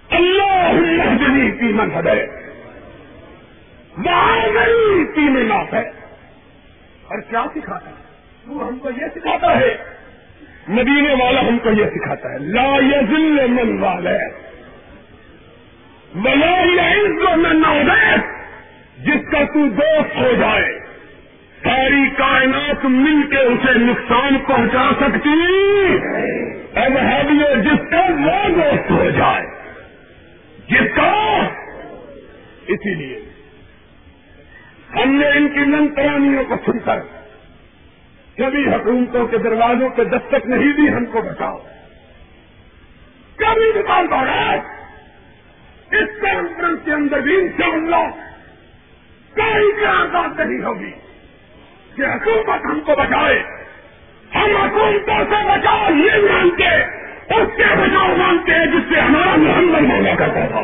اللہ 0.09 0.71
جنی 1.19 1.51
کی 1.51 1.73
منحد 1.73 2.07
ہے 2.07 2.25
مہاگری 3.97 5.05
کی 5.15 5.21
میں 5.21 5.43
ہے 5.73 5.89
اور 7.03 7.19
کیا 7.21 7.45
سکھاتا 7.55 7.89
ہے؟ 7.89 7.95
وہ 8.47 8.67
ہم 8.67 8.79
کو 8.79 8.89
یہ 8.89 9.05
سکھاتا 9.15 9.59
ہے۔ 9.59 9.77
مدینے 10.67 11.23
والا 11.23 11.41
ہم 11.41 11.57
کو 11.63 11.69
یہ 11.69 11.85
سکھاتا 11.85 12.31
ہے۔ 12.31 12.37
لا 12.39 12.75
یزل 12.75 13.47
من 13.47 13.83
والے 13.83 14.17
ولا 16.15 16.81
یعز 16.81 17.37
من 17.37 17.61
نوبیت 17.61 18.21
جس 18.97 19.31
کا 19.31 19.43
تو 19.43 19.69
دوست 19.69 20.15
ہو 20.15 20.33
جائے۔ 20.39 20.92
ساری 21.63 22.09
کائنات 22.17 22.85
مل 22.85 23.27
کے 23.29 23.39
اسے 23.39 23.79
نقصان 23.79 24.39
پہنچا 24.39 24.89
سکتی۔ 24.99 25.35
اب 26.75 26.97
ہے 26.97 27.23
جس 27.61 27.91
کا 27.91 28.01
وہ 28.09 28.49
دوست 28.49 28.91
ہو 28.91 29.09
جائے، 29.09 29.45
جس 30.67 30.95
کا 30.95 31.11
اسی 32.67 32.93
لیے۔ 32.93 33.19
ہم 34.95 35.11
نے 35.11 35.27
ان 35.27 35.49
کی 35.49 35.59
نن 35.59 35.87
پرانیوں 35.87 36.43
کو 36.43 36.55
سن 36.65 36.79
کر، 36.79 36.99
کبھی 38.37 38.67
حکومتوں 38.67 39.27
کے 39.27 39.37
دروازوں 39.37 39.89
کے 39.89 40.03
دستک 40.03 40.45
نہیں 40.45 40.73
دی 40.73 40.93
ہم 40.93 41.05
کو 41.05 41.21
بچاؤ۔ 41.21 41.57
کبھی 43.35 43.79
نکال 43.79 44.07
پڑا 44.07 44.55
اس 45.91 46.21
کانفرنس 46.21 46.79
کے 46.85 46.91
اندر 46.91 47.19
بھی 47.19 47.35
ان 47.35 47.47
شاء 47.57 47.73
اللہ 47.73 48.09
کوئی 49.35 49.85
آزاد 49.85 50.39
نہیں 50.39 50.63
ہوگی۔ 50.63 50.91
کہ 51.97 52.05
حکومت 52.05 52.65
ہم 52.65 52.79
کو 52.79 52.95
بچائے۔ 52.95 53.39
ہم 54.35 54.55
حکومتوں 54.55 55.23
سے 55.29 55.43
بچاؤ 55.47 55.93
یہ 55.95 56.31
مانتے 56.31 56.69
اس 57.35 57.57
کے 57.57 57.63
بچاؤ 57.75 58.15
مانتے 58.17 58.53
ہیں 58.53 58.65
جس 58.65 58.93
سے 58.93 58.99
ہمارا 58.99 59.35
محمد 59.35 59.81
مانگا 59.81 60.15
کرتا 60.15 60.45
تھا 60.47 60.61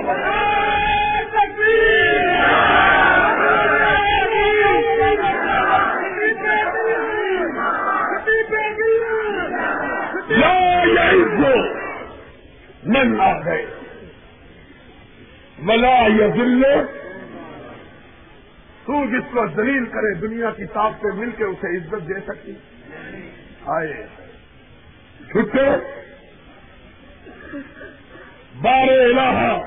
من 12.84 13.22
آ 13.22 13.32
گئے 13.46 13.66
ملا 15.60 15.96
یا 16.18 16.28
دلو 16.28 16.74
تو 18.90 19.06
جس 19.06 19.24
کو 19.32 19.46
دلیل 19.48 19.86
کرے 19.86 20.14
دنیا 20.14 20.50
کی 20.50 20.66
طاقت 20.66 21.02
پہ 21.02 21.08
مل 21.14 21.32
کے 21.32 21.44
اسے 21.44 21.78
عزت 21.78 22.08
دے 22.08 22.14
سکتی۔ 22.28 22.54
آئے۔ 23.66 24.08
چھٹے 25.28 25.70
بارے 28.62 29.06
الہ 29.06 29.62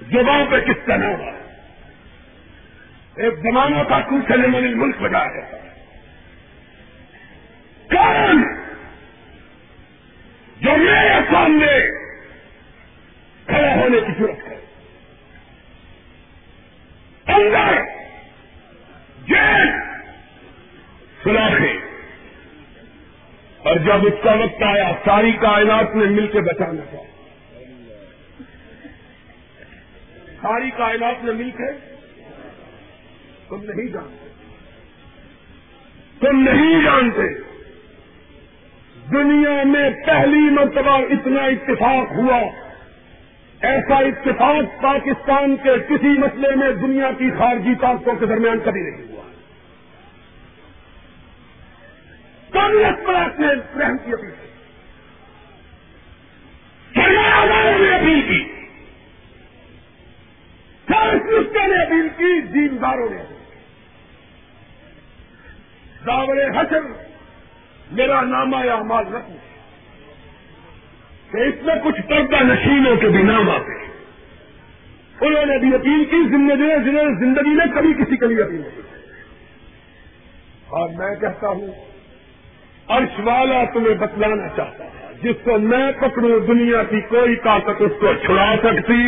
زبان 0.00 0.46
پہ 0.50 0.60
کس 0.60 0.86
کا 0.86 0.96
نام 0.96 1.20
ایک 3.16 3.34
زمانہ 3.34 3.82
کا 3.88 4.00
کوچنے 4.00 4.46
منی 4.46 4.74
ملک 4.74 5.00
بجا 5.00 5.24
ہے 5.24 5.68
کون 7.90 8.42
جو 10.60 10.76
میرے 10.76 11.20
سامنے 11.30 11.80
کھڑا 13.46 13.74
ہونے 13.74 14.00
کی 14.00 14.12
ضرورت 14.18 14.48
ہے۔ 14.48 14.63
اندر 17.26 17.80
جیل۔ 19.26 19.70
سلاخے 21.22 21.78
اور 23.58 23.76
جب 23.76 24.06
اس 24.06 24.24
کا 24.24 24.32
وقت 24.32 24.62
آیا، 24.62 24.92
ساری 25.04 25.32
کائنات 25.32 25.96
نے 25.96 26.04
مل 26.04 26.26
کے 26.26 26.40
بچانا 26.40 26.82
تھا۔ 26.90 26.98
ساری 30.42 30.70
کائنات 30.70 31.24
نے 31.24 31.32
مل 31.32 31.50
کے 31.50 31.72
تم 33.48 33.64
نہیں 33.64 33.88
جانتے۔ 33.88 34.28
تم 36.20 36.40
نہیں 36.40 36.84
جانتے۔ 36.84 37.40
دنیا 39.12 39.62
میں 39.64 39.90
پہلی 40.06 40.50
مرتبہ 40.50 40.98
اتنا 40.98 41.42
اتفاق 41.42 42.12
ہوا۔ 42.12 42.40
ایسا 43.64 43.96
اتفاق 43.96 44.82
پاکستان 44.82 45.56
کے 45.56 45.70
کسی 45.88 46.08
مسئلے 46.08 46.56
میں 46.56 46.72
دنیا 46.72 47.10
کی 47.18 47.30
خارجی 47.30 47.74
طاقتوں 47.80 48.14
کے 48.14 48.26
درمیان 48.26 48.58
کبھی 48.64 48.80
نہیں 48.80 49.12
ہوا۔ 49.12 49.22
کانگریس 52.50 53.06
پر 53.06 53.14
آپ 53.14 53.40
نے 53.40 53.46
رحم 53.52 53.98
کی 53.98 54.12
اپیل 54.12 54.30
کی۔ 54.30 54.44
نے 57.78 57.96
اپیل 57.96 58.22
کی۔ 58.22 58.66
سائنسٹوں 60.88 61.68
نے 61.68 61.82
اپیل 61.82 62.08
کی، 62.08 62.40
دینداروں 62.40 63.10
نے 63.10 63.16
اپیل 63.16 63.36
کی۔ 63.38 63.60
داور 66.06 66.36
حسن 66.50 66.92
میرا 67.90 68.20
نام 68.20 68.54
آیا 68.54 68.76
مال 68.76 69.14
رکھوں 69.14 69.53
کہ 71.34 71.48
اس 71.48 71.62
میں 71.62 71.74
کچھ 71.84 72.00
پردہ 72.00 72.42
نشینوں 72.42 72.96
کے 72.96 73.08
بھی 73.08 73.22
نام 73.22 73.50
آتے 73.50 73.78
ہیں۔ 73.78 73.92
انہوں 75.20 75.46
نے 75.46 75.58
بھی 75.58 75.74
اپیل 75.74 76.04
کی 76.04 76.28
زندگی 76.28 76.90
جنہوں 76.90 77.04
نے 77.04 77.20
زندگی 77.20 77.54
میں 77.54 77.66
کبھی 77.74 77.92
کسی 77.92 78.16
کے 78.16 78.26
لیے 78.26 78.42
اپیل 78.42 78.60
نہیں 78.60 78.80
اور 80.68 80.88
میں 80.88 81.14
کہتا 81.16 81.48
ہوں، 81.48 81.66
عرش 82.88 83.20
والا 83.24 83.64
تمہیں 83.64 83.94
بتلانا 83.94 84.48
چاہتا 84.48 84.84
ہے، 84.84 84.90
جس 85.22 85.44
کو 85.44 85.58
میں 85.58 85.92
پکڑوں، 86.00 86.40
دنیا 86.40 86.82
کی 86.82 87.00
کوئی 87.00 87.36
طاقت 87.36 87.82
اس 87.82 87.92
کو 88.00 88.12
چھڑا 88.22 88.54
سکتی۔ 88.62 89.02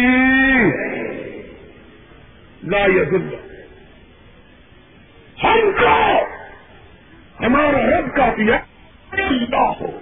لا 2.63 2.87
یہ 2.87 3.05
دنیا 3.05 3.39
ہم 5.43 5.61
کو، 5.81 6.25
ہمارا 7.45 8.01
رب 8.01 8.17
کا 8.17 8.31
پیا 8.37 9.71
ہو۔ 9.81 10.01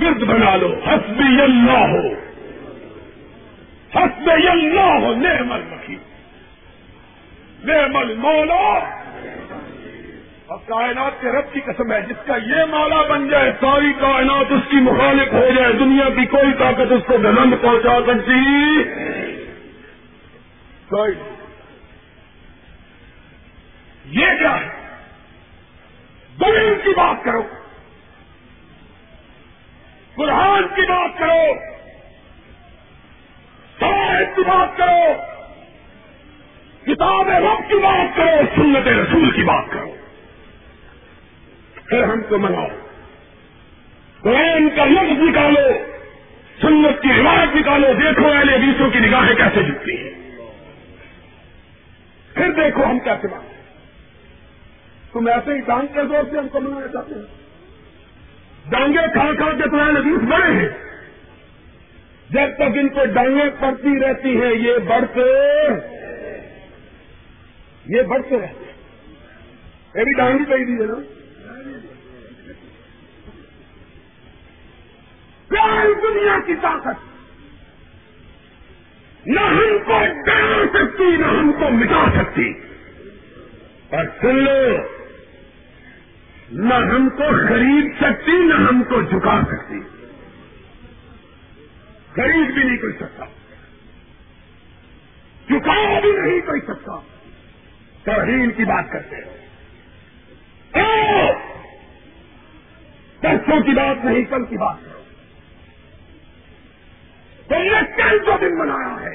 گرد 0.00 0.22
بنا 0.22 0.56
لو۔ 0.56 0.74
حسبی 0.86 1.42
اللہ۔ 1.42 1.70
ہو 1.70 2.26
حسب 3.94 4.30
اللہ 4.30 4.80
ہو 4.80 5.14
نعمل 5.14 5.72
رکھی 5.72 5.96
نعمل 7.64 8.14
مولا 8.14 8.78
اور 10.46 10.58
کائنات 10.66 11.20
کے 11.20 11.28
رب 11.28 11.52
کی 11.52 11.60
قسم 11.60 11.92
ہے، 11.92 12.02
جس 12.02 12.26
کا 12.26 12.36
یہ 12.36 12.64
مولا 12.70 13.02
بن 13.02 13.28
جائے، 13.28 13.52
ساری 13.60 13.92
کائنات 14.00 14.52
اس 14.52 14.70
کی 14.70 14.76
مخالف 14.76 15.32
ہو 15.32 15.48
جائے، 15.56 15.72
دنیا 15.72 16.08
کی 16.08 16.24
کوئی 16.26 16.52
طاقت 16.58 16.92
اس 16.92 17.02
کو 17.06 17.18
گلند 17.18 17.54
پہنچا 17.62 18.00
سکتی۔ 18.06 18.82
کوئی 20.88 21.12
یہ 24.04 24.26
کیا 24.38 24.60
ہے؟ 24.60 24.76
کی 26.84 26.90
بات 26.96 27.24
کرو۔ 27.24 27.42
قرآن 30.16 30.62
کی 30.62 30.82
بات 30.82 31.18
کرو۔ 31.18 31.54
شاید 33.80 34.36
کی 34.36 34.42
بات 34.42 34.76
کرو۔ 34.76 35.12
کتاب 36.86 37.28
رب 37.28 37.68
کی 37.68 37.74
بات 37.74 38.16
کرو 38.16 38.62
سنت 38.62 38.88
رسول 38.88 39.30
کی 39.30 39.42
بات 39.42 39.64
کرو۔ 39.70 39.96
پھر 41.86 42.02
ہم 42.02 42.20
کو 42.28 42.38
مناؤ۔ 42.38 42.66
قرآن 44.20 44.68
کا 44.76 44.84
لفظ 44.84 45.22
نکالو۔ 45.22 45.68
سنت 46.60 47.02
کی 47.02 47.08
روایت 47.08 47.56
نکالو۔ 47.56 47.86
دیکھو 47.92 48.28
اہل 48.28 48.48
حدیثوں 48.48 48.90
کی 48.90 48.98
نگاہیں 48.98 49.34
کیسے 49.34 49.62
جھکتی 49.62 49.96
ہیں۔ 49.98 50.36
پھر 52.34 52.52
دیکھو 52.52 52.84
ہم 52.84 52.98
کیسے 52.98 53.28
مانتے 53.28 53.56
تم 55.12 55.26
ایسے 55.26 55.54
ہی 55.54 55.60
ڈانگ 55.60 55.86
کے 55.86 56.00
زور 56.08 56.22
سے 56.30 56.38
ہم 56.38 56.48
کو 56.48 56.60
منانا 56.60 56.88
چاہتے 56.88 57.14
ہیں۔ 57.14 57.45
ڈانگے 58.70 59.12
کھا 59.12 59.34
کھا 59.34 59.52
کے 59.52 59.68
تو 59.70 59.76
اہل 59.76 59.96
حدیث 59.96 60.28
بڑے 60.28 60.52
ہیں۔ 60.52 60.68
جب 62.30 62.54
تک 62.56 62.62
ان 62.62 62.88
کو 62.88 63.04
ڈانگیں 63.04 63.50
پڑتی 63.60 64.00
رہتی 64.00 64.40
ہیں، 64.40 64.54
یہ 64.54 64.78
بڑھتے 64.78 65.20
یہ 67.86 68.02
بڑھتے 68.02 68.36
رہتے 68.40 68.64
ہیں۔ 68.64 68.72
یہ 69.94 70.04
بھی 70.04 70.12
ڈانگی 70.12 70.44
پہ 70.44 70.64
دی 70.64 70.72
ہے 70.72 70.86
نا۔ 70.86 70.94
پیاری 75.48 75.94
دنیا 75.94 76.38
کی 76.46 76.54
طاقت 76.62 77.16
نہ 79.26 79.40
ہم 79.40 79.78
کو 79.86 80.00
ڈال 80.26 80.68
سکتی، 80.72 81.16
نہ 81.16 81.26
ہم 81.26 81.52
کو 81.52 81.70
مٹا 81.70 82.04
سکتی۔ 82.16 82.52
اور 83.90 84.04
سن 84.20 84.36
لو 84.44 84.76
نہ 86.52 86.74
ہم 86.74 87.08
کو 87.08 87.48
خرید 87.48 87.96
سکتی، 88.00 88.32
نہ 88.32 88.54
ہم 88.54 88.82
کو 88.82 89.02
جھکا 89.02 89.40
سکتی۔ 89.44 89.80
خرید 92.12 92.54
بھی 92.54 92.64
نہیں 92.64 92.76
کوئی 92.76 92.92
سکتا۔ 92.92 93.24
جھکا 95.48 96.00
بھی 96.00 96.12
نہیں 96.12 96.40
کوئی 96.40 96.60
سکتا۔ 96.60 97.00
توہین 98.04 98.50
کی 98.50 98.64
بات 98.64 98.84
کرتے 98.92 99.16
ہو 99.16 99.32
پرسوں 103.20 103.60
کی 103.60 103.74
بات 103.74 104.04
نہیں، 104.04 104.24
کل 104.24 104.44
کی 104.44 104.56
بات 104.56 104.76
کرو 104.84 105.02
تم 107.48 107.62
نے 107.62 107.80
کل 107.96 108.18
جو 108.18 108.32
دن 108.40 108.58
منایا 108.58 109.00
ہے۔ 109.00 109.14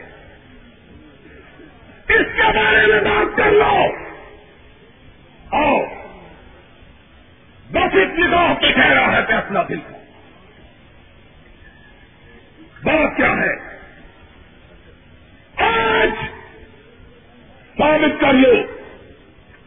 اس 2.14 2.36
کے 2.36 2.44
بارے 2.44 2.88
میں 2.88 3.02
بات 3.02 3.38
کر 3.38 3.52
لو۔ 3.52 3.86
آؤ! 5.52 6.01
بس 7.72 7.96
اس 7.96 8.20
نگاہ 8.20 8.54
پہ 8.54 8.72
ٹھہرا 8.72 9.12
ہے 9.12 9.26
فیصلہ 9.28 9.60
دل 9.70 9.80
کا 9.80 9.98
بات 12.84 13.18
کیا 13.18 13.32
ہے؟ 13.32 13.56
آج 15.56 16.10
ثابت 17.78 18.22
کر 18.22 18.34
لو 18.34 18.64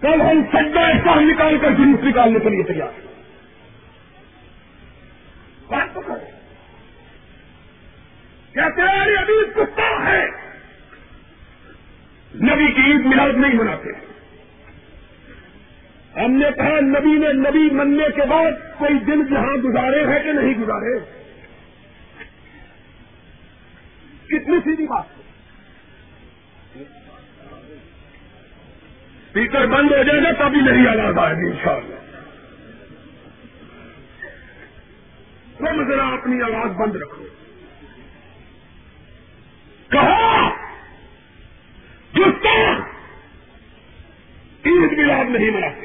کل 0.00 0.20
ہم 0.20 0.42
سجا 0.52 0.80
ایسا 0.80 1.20
نکال 1.20 1.58
کر 1.58 1.70
جلوس 1.70 2.04
نکالنے 2.04 2.38
کے 2.38 2.48
لیے 2.48 2.62
تیار 2.62 3.00
بات 5.68 5.94
تو 5.94 6.00
کرو۔ 6.00 6.30
کہتے 8.52 8.82
ہیں 8.82 9.16
ابھی 9.16 9.50
کتا 9.54 10.06
ہے 10.06 10.26
نبی 12.34 12.72
کی 12.72 12.80
عید 12.80 13.06
ملاد 13.06 13.32
نہیں 13.36 13.54
مناتے۔ 13.54 14.13
ہم 16.16 16.30
نے 16.30 16.46
کہا 16.56 16.80
نبی 16.80 17.18
نے 17.18 17.32
نبی 17.32 17.74
مننے 17.74 18.04
کے 18.14 18.22
بعد 18.26 18.78
کوئی 18.78 18.98
دن 18.98 19.26
جہاں 19.26 19.56
گزارے 19.56 20.04
ہیں 20.06 20.22
کہ 20.22 20.32
نہیں 20.32 20.54
گزارے؟ 20.54 20.98
کتنی 24.26 24.58
سیدھی 24.64 24.86
بات 24.86 25.04
اسپیکر 29.26 29.66
بند 29.66 29.92
ہو 29.92 30.02
جائے 30.02 30.22
گا 30.22 30.30
تبھی 30.30 30.60
میری 30.62 30.86
آواز 30.88 31.18
آئے 31.18 31.34
گی 31.34 31.50
ان 31.50 31.56
شاء 31.64 31.72
اللہ 31.72 31.94
تم 35.58 35.92
ذرا 35.92 36.06
اپنی 36.08 36.42
آواز 36.42 36.70
بند 36.70 36.96
رکھو۔ 36.96 37.24
کہا 39.88 40.50
جستا 42.14 42.72
عید 44.66 44.98
ملاد 44.98 45.30
نہیں 45.30 45.50
مناتے۔ 45.50 45.83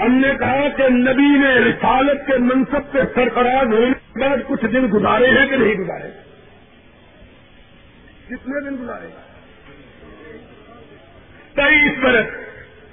ہم 0.00 0.14
نے 0.14 0.28
کہا 0.38 0.68
کہ 0.76 0.88
نبی 0.88 1.38
نے 1.38 1.54
رسالت 1.54 2.26
کے 2.26 2.38
منصب 2.38 2.92
سے 2.92 2.98
سرفراز 3.14 3.66
ہونے 3.66 3.92
کے 4.14 4.20
بعد 4.20 4.36
کچھ 4.48 4.66
دن 4.66 4.86
گزارے 4.92 5.26
ہیں 5.26 5.46
کہ 5.46 5.56
نہیں 5.56 5.74
گزارے 5.74 6.08
کتنے 8.26 8.70
دن 8.70 8.76
گزارے 8.82 9.06
تیئیس 11.54 11.98
برس۔ 11.98 12.26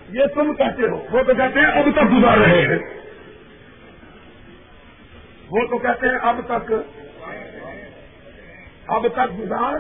یہ 0.09 0.25
تم 0.35 0.53
کہتے 0.53 0.83
ہو۔ 0.83 1.05
وہ 1.11 1.23
تو 1.23 1.33
کہتے 1.33 1.59
ہیں 1.59 1.67
اب 1.67 1.85
تک 1.95 2.17
گزار 2.17 2.37
رہے 2.37 2.61
ہیں۔ 2.61 2.79
وہ 5.49 5.67
تو 5.67 5.77
کہتے 5.77 6.07
ہیں 6.07 6.17
اب 6.21 6.41
تک۔ 6.47 6.73
اب 8.87 9.07
تک 9.07 9.39
گزار۔ 9.39 9.73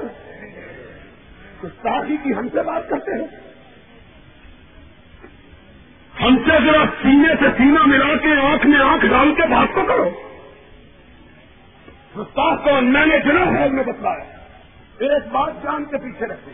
ساتھی 1.61 2.17
جی 2.17 2.17
کی 2.23 2.33
ہم 2.33 2.49
سے 2.49 2.61
بات 2.61 2.89
کرتے 2.89 3.11
ہیں۔ 3.11 3.46
ہم 6.21 6.37
سے 6.37 6.65
ذرا 6.65 6.83
سینے 7.01 7.33
سے 7.39 7.45
سینہ 7.57 7.85
ملا 7.85 8.15
کے 8.15 8.47
آنکھ 8.47 8.65
میں 8.67 8.79
آنکھ 8.79 9.05
ڈال 9.05 9.33
کے 9.35 9.47
بات 9.47 9.75
تو 9.75 9.85
کرو۔ 9.85 10.09
استاد 12.15 12.57
کو 12.63 12.81
میں 12.81 13.05
نے 13.05 13.19
جنا 13.19 13.43
حال 13.43 13.71
میں 13.71 13.83
بتلایا۔ 13.83 14.37
ایک 14.99 15.27
بات 15.31 15.63
جان 15.63 15.85
کے 15.85 15.97
پیچھے 15.97 16.25
رکھتے 16.25 16.51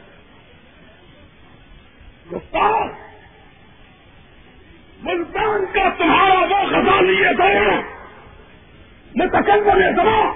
استاد 2.31 2.89
ملتان 5.03 5.65
کا 5.73 5.89
تمہارا 5.97 6.39
وہ 6.39 6.67
خزا 6.69 7.01
لیے 7.01 7.27
گئے 7.37 7.81
میں 9.15 9.27
تکبر 9.27 9.81
زما 9.95 10.33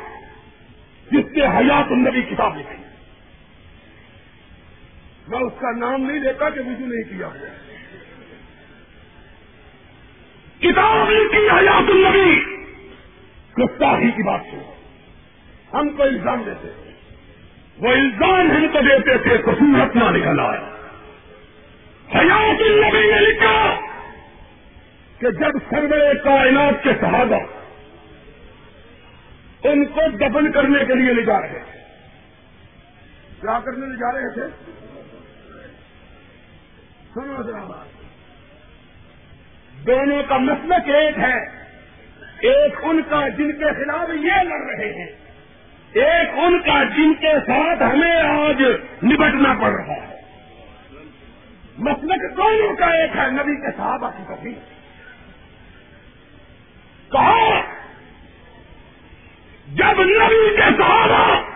جس 1.12 1.26
کے 1.34 1.42
حیات 1.46 1.92
النبی 1.92 2.22
کتاب 2.22 2.58
لکھی 2.58 2.84
میں 5.28 5.40
اس 5.40 5.54
کا 5.60 5.72
نام 5.72 6.02
نہیں 6.02 6.20
لیتا 6.20 6.50
کہ 6.50 6.62
مجھے 6.62 6.86
نہیں 6.86 7.18
کیا 7.18 7.28
ہوا 7.28 7.67
کتاب 10.60 11.08
کی 11.08 11.50
حیات 11.50 11.90
النبی۔ 11.90 12.58
گفتاحی 13.64 14.12
کی 14.12 14.24
بات 14.24 14.42
سو 14.52 14.74
ہم 15.74 15.90
کو 15.90 16.04
الزام 16.04 16.44
دیتے 16.46 16.68
وہ 17.78 17.92
الزام 17.92 18.52
ہم 18.52 18.68
کو 18.74 18.80
دیتے 18.80 19.18
تھے 19.18 19.38
تو 19.38 19.52
سورت 19.52 19.96
نہ 19.96 20.04
نکل 20.04 20.40
آیا 20.40 20.76
حیات 22.16 22.62
النبی 22.62 23.12
نے 23.14 23.20
لکھا 23.20 23.80
کہ 25.20 25.32
جب 25.32 25.52
سرور 25.70 26.14
کائنات 26.24 26.84
کے 26.84 26.90
صحابہ 27.02 27.40
ان 29.64 29.86
کو 29.86 30.02
دفن 30.12 30.52
کرنے 30.52 30.86
کے 30.86 30.94
لیے 30.94 31.14
لے 31.14 31.26
جا 31.26 31.42
رہے 31.42 31.48
تھے۔ 31.48 31.80
کیا 33.42 33.60
کرنے 33.60 33.86
لے 33.86 33.96
جا 33.96 34.18
رہے 34.18 34.34
تھے۔ 34.34 34.72
سنو 37.14 37.44
ذرا 37.44 37.64
بات۔ 37.64 37.97
دونوں 39.88 40.24
کا 40.28 40.38
مسلک 40.38 40.90
ایک 40.90 41.20
ہے۔ 41.20 41.68
ایک 42.40 42.80
ان 42.84 43.02
کا 43.10 43.28
جن 43.28 43.52
کے 43.52 43.66
خلاف 43.66 44.10
یہ 44.10 44.44
لڑ 44.44 44.60
رہے 44.60 44.94
ہیں۔ 44.94 45.12
ایک 45.94 46.30
ان 46.34 46.60
کا 46.60 46.84
جن 46.84 47.14
کے 47.14 47.34
ساتھ 47.48 47.84
ہمیں 47.84 48.16
آج 48.16 48.64
نبٹنا 49.04 49.54
پڑ 49.62 49.72
رہا 49.72 49.94
ہے۔ 49.94 50.22
مسلک 51.78 52.38
دونوں 52.38 52.76
کا 52.76 52.86
ایک 52.86 53.18
ہے، 53.18 53.32
نبی 53.32 53.56
کے 53.56 53.72
صحابہ 53.78 54.10
کی 54.18 54.24
کبھی 54.28 54.54
کہا، 57.12 57.62
جب 59.68 60.02
نبی 60.04 60.56
کے 60.56 60.78
صحابہ 60.78 61.50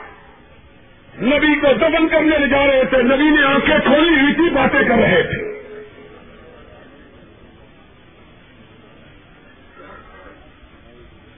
نبی 1.22 1.60
کو 1.60 1.68
دفن 1.74 2.08
کرنے 2.08 2.38
لے 2.38 2.48
جا 2.48 2.68
رہے 2.68 2.84
تھے، 2.90 3.04
نبی 3.04 3.30
نے 3.30 3.44
آنکھیں 3.44 3.80
کھولی 3.80 4.22
ہوئی 4.22 4.34
تھی، 4.34 4.50
باتیں 4.50 4.84
کر 4.88 4.96
رہے 4.96 5.24
تھے۔ 5.24 5.51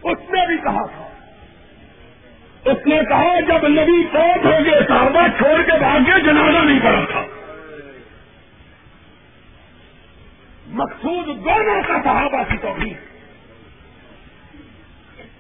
اس 0.04 0.18
نے 0.30 0.48
بھی 0.48 0.58
کہا 0.58 0.86
تھا۔ 0.86 1.08
اس 2.66 2.88
نے 2.88 3.00
کہا 3.10 3.40
جب 3.40 3.68
نبی 3.68 4.04
فوت 4.04 4.46
ہو 4.46 4.52
گئے، 4.52 4.82
صحابہ 4.88 5.28
چھوڑ 5.38 5.62
کے 5.62 5.78
بھاگ 5.78 6.00
گئے، 6.08 6.22
جنازہ 6.22 6.58
نہیں 6.58 6.80
پڑا 6.80 7.06
تھا۔ 7.12 7.26
مقصود 10.68 11.26
دونوں 11.26 11.82
کا 11.88 11.98
صحابہ 12.04 12.44
کی 12.52 12.58
توحید۔ 12.58 12.98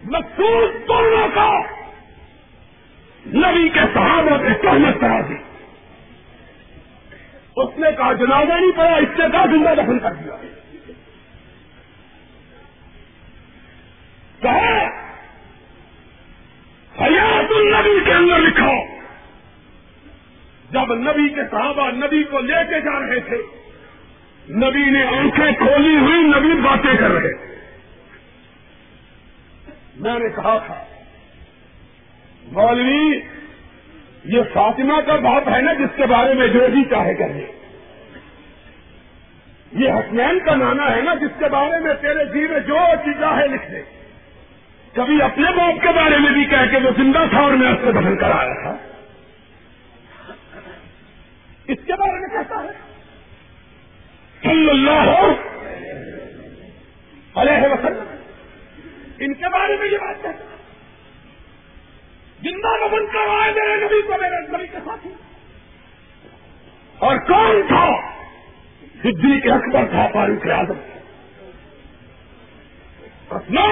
مقصود 0.04 0.88
دونوں 0.88 1.28
کا 1.34 1.60
نبی 3.26 3.70
کے 3.70 3.80
صحابہ 3.94 4.38
سے 4.38 4.62
سہمت 4.62 5.02
کرا 5.02 5.22
دی 5.30 5.36
اس 7.56 7.70
نے 7.78 7.88
کہا 7.98 8.14
جنازہ 8.14 8.54
نہیں 8.54 8.78
پڑا، 8.78 8.96
اس 8.96 9.20
نے 9.20 9.26
کہا 9.32 9.46
زندہ 9.46 9.82
دفن 9.82 10.00
کر 10.00 10.14
دیا۔ 10.14 10.53
نبی 20.96 21.30
کے 21.30 21.42
صحابہ 21.52 21.92
نبی 21.92 22.24
کو 22.24 22.40
لے 22.40 22.64
کے 22.70 22.82
جا 22.82 23.00
رہے 23.00 23.20
تھے، 23.20 23.38
نبی 24.50 24.90
نے 24.90 25.04
آنکھیں 25.04 25.52
کھولی 25.52 25.98
ہوئی، 25.98 26.22
نبی 26.22 26.62
باتیں 26.62 26.98
کر 26.98 27.12
رہے۔ 27.12 27.34
تھے 27.34 27.56
میں 29.96 30.20
نے 30.20 30.30
کہا 30.30 30.58
تھا، 30.58 30.84
مولوی، 32.52 33.20
یہ 34.24 34.42
فاطمہ 34.54 35.02
کا 35.02 35.16
باپ 35.16 35.50
ہے 35.50 35.62
نا 35.62 35.74
جس 35.74 35.96
کے 35.96 36.06
بارے 36.06 36.34
میں 36.34 36.48
جو 36.48 36.68
بھی 36.74 36.84
چاہے 36.84 37.14
کرے 37.14 37.52
یہ 39.72 39.92
حسنین 39.92 40.40
کا 40.40 40.56
نانا 40.56 40.96
ہے 40.96 41.02
نا 41.02 41.14
جس 41.14 41.40
کے 41.40 41.46
بارے 41.50 41.80
میں 41.80 41.94
تیرے 41.94 42.26
جی 42.26 42.48
میں 42.48 42.60
جو 42.60 42.78
چیز 43.06 43.14
چاہے 43.20 43.48
لکھ 43.48 43.72
دے۔ 43.72 43.82
کبھی 44.94 45.22
اپنے 45.22 45.52
باپ 45.58 45.82
کے 45.82 45.88
بارے 45.96 46.18
میں 46.18 46.32
بھی 46.32 46.46
کہہ 46.46 46.72
کے 46.72 46.78
وہ 46.78 46.90
زندہ 46.98 47.26
تھا 47.30 47.40
اور 47.40 47.52
میں 47.52 47.72
اس 47.72 47.78
کو 47.82 47.92
دفن 47.92 48.18
کرایا 48.18 48.62
تھا 48.62 48.78
اس 51.68 51.78
کے 51.86 51.94
بارے 51.94 52.20
میں 52.20 52.33
کہتا 52.44 52.64
ہے 52.64 52.72
صلی 54.44 54.70
اللہ 54.70 55.12
علیہ 57.36 57.74
وسلم۔ 57.74 58.16
ان 59.20 59.34
کے 59.34 59.50
بارے 59.50 59.78
میں 59.78 59.88
یہ 59.88 59.98
بات 59.98 60.16
کہتا 60.24 60.44
ہے 60.44 60.58
زندہ 62.42 62.88
دفن 62.88 63.06
کروایا 63.14 63.52
میرے 63.52 63.86
نبی 63.86 64.02
کو 64.02 64.14
میرے 64.22 64.48
نبی 64.48 64.68
کے 64.68 64.78
ساتھی 64.86 65.10
اور 67.00 67.18
کون 67.18 67.62
تھا 67.68 67.90
صدیق 69.04 69.44
کے 69.44 69.52
اکبر 69.52 69.86
تھا 69.86 70.08
فاروق 70.14 70.48
اعظم؟ 70.48 70.78
نو 73.50 73.66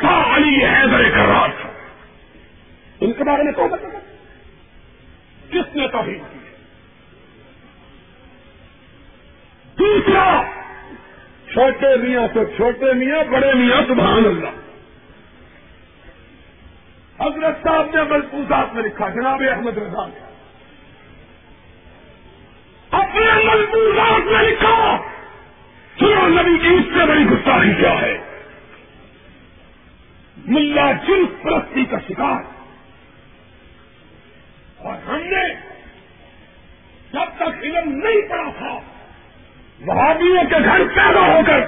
تھا، 0.00 0.36
علی 0.36 0.66
حیدر 0.66 1.10
کرار 1.10 1.48
تھا 1.60 1.70
ان 3.00 3.12
کے 3.12 3.24
بارے 3.24 3.42
میں 3.42 3.52
کون 3.52 3.68
بتا 3.68 3.88
کس 5.50 5.76
نے 5.76 5.88
توحید 5.88 6.20
کی؟ 6.32 6.39
دوسرا، 9.80 10.42
چھوٹے 11.52 11.96
میاں 11.96 12.28
تو 12.34 12.44
چھوٹے 12.44 12.92
میاں، 12.92 13.24
بڑے 13.30 13.52
میاں، 13.54 13.82
سبحان 13.88 14.24
اللہ۔ 14.24 14.48
حضرت 17.22 17.62
صاحب 17.62 17.86
نے 17.94 18.02
ملبوزات 18.02 18.74
میں 18.74 18.82
لکھا، 18.82 19.08
جناب 19.08 19.42
احمد 19.52 19.78
رضا 19.78 20.06
نے۔ 20.06 20.20
اپنے 22.90 23.44
ملبوزات 23.44 24.32
میں 24.32 24.42
لکھا، 24.42 24.96
سنو 25.98 26.28
نبی 26.28 26.58
کی 26.58 26.74
اس 26.74 26.84
سے 26.94 27.06
بڑی 27.06 27.24
گستاخی 27.24 27.74
کیا 27.74 28.00
ہے۔ 28.00 28.18
ملا 30.46 30.92
جن 30.92 31.26
پرستی 31.42 31.84
کا 31.84 31.98
شکار۔ 32.08 32.42
اور 34.76 34.94
ہم 35.06 35.16
نے 35.16 35.54
جب 37.12 37.36
تک 37.36 37.62
علم 37.62 37.92
نہیں 37.92 38.28
پڑا 38.28 38.50
تھا 38.58 38.89
وہابیوں 39.86 40.44
کے 40.44 40.56
گھر 40.64 40.78
پیدا 40.94 41.20
ہو 41.20 41.40
کر 41.46 41.60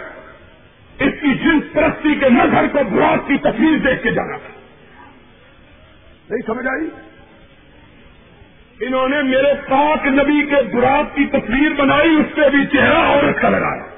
اس 0.99 1.13
کی 1.21 1.35
جنس 1.35 1.73
پرستی 1.73 2.15
کے 2.15 2.29
نظر 2.29 2.67
کو 2.73 2.79
براق 2.91 3.29
کی 3.29 3.37
تصویر 3.37 3.79
دیکھ 3.79 4.03
کے 4.03 4.11
جانا 4.11 4.37
تھا۔ 4.37 4.61
نہیں 6.31 6.47
سمجھ 6.47 6.67
آئی؟ 6.67 6.89
انہوں 8.87 9.09
نے 9.09 9.23
میرے 9.23 9.55
پاک 9.69 10.07
نبی 10.07 10.47
کے 10.47 10.77
براق 10.77 11.17
کی 11.17 11.27
تصویر 11.27 11.73
بنائی، 11.73 12.11
اس 12.21 12.37
پہ 12.37 12.49
بھی 12.49 12.67
چہرہ 12.67 12.99
عورت 12.99 13.41
کا 13.41 13.49
لگایا۔ 13.49 13.93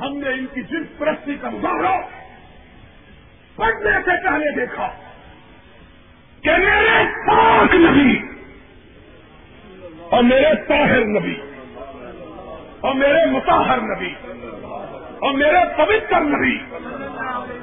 ہم 0.00 0.16
نے 0.16 0.28
ان 0.28 0.46
کی 0.54 0.62
جنس 0.62 0.98
پرستی 0.98 1.34
کا 1.40 1.50
مظاہرہ 1.50 1.96
پڑھنے 3.56 3.90
سے 3.90 4.10
پہلے 4.24 4.60
دیکھا 4.60 4.88
کہ 6.42 6.50
میرے 6.50 7.04
پاک 7.26 7.74
نبی 7.74 8.39
اور 10.10 10.22
میرے 10.22 10.54
طاہر 10.68 11.04
نبی، 11.04 11.34
اور 12.80 12.94
میرے 12.94 13.26
متاہر 13.30 13.80
نبی، 13.80 14.14
اور 15.18 15.32
میرے 15.34 15.58
پوتر 15.76 16.20
نبی، 16.20 16.58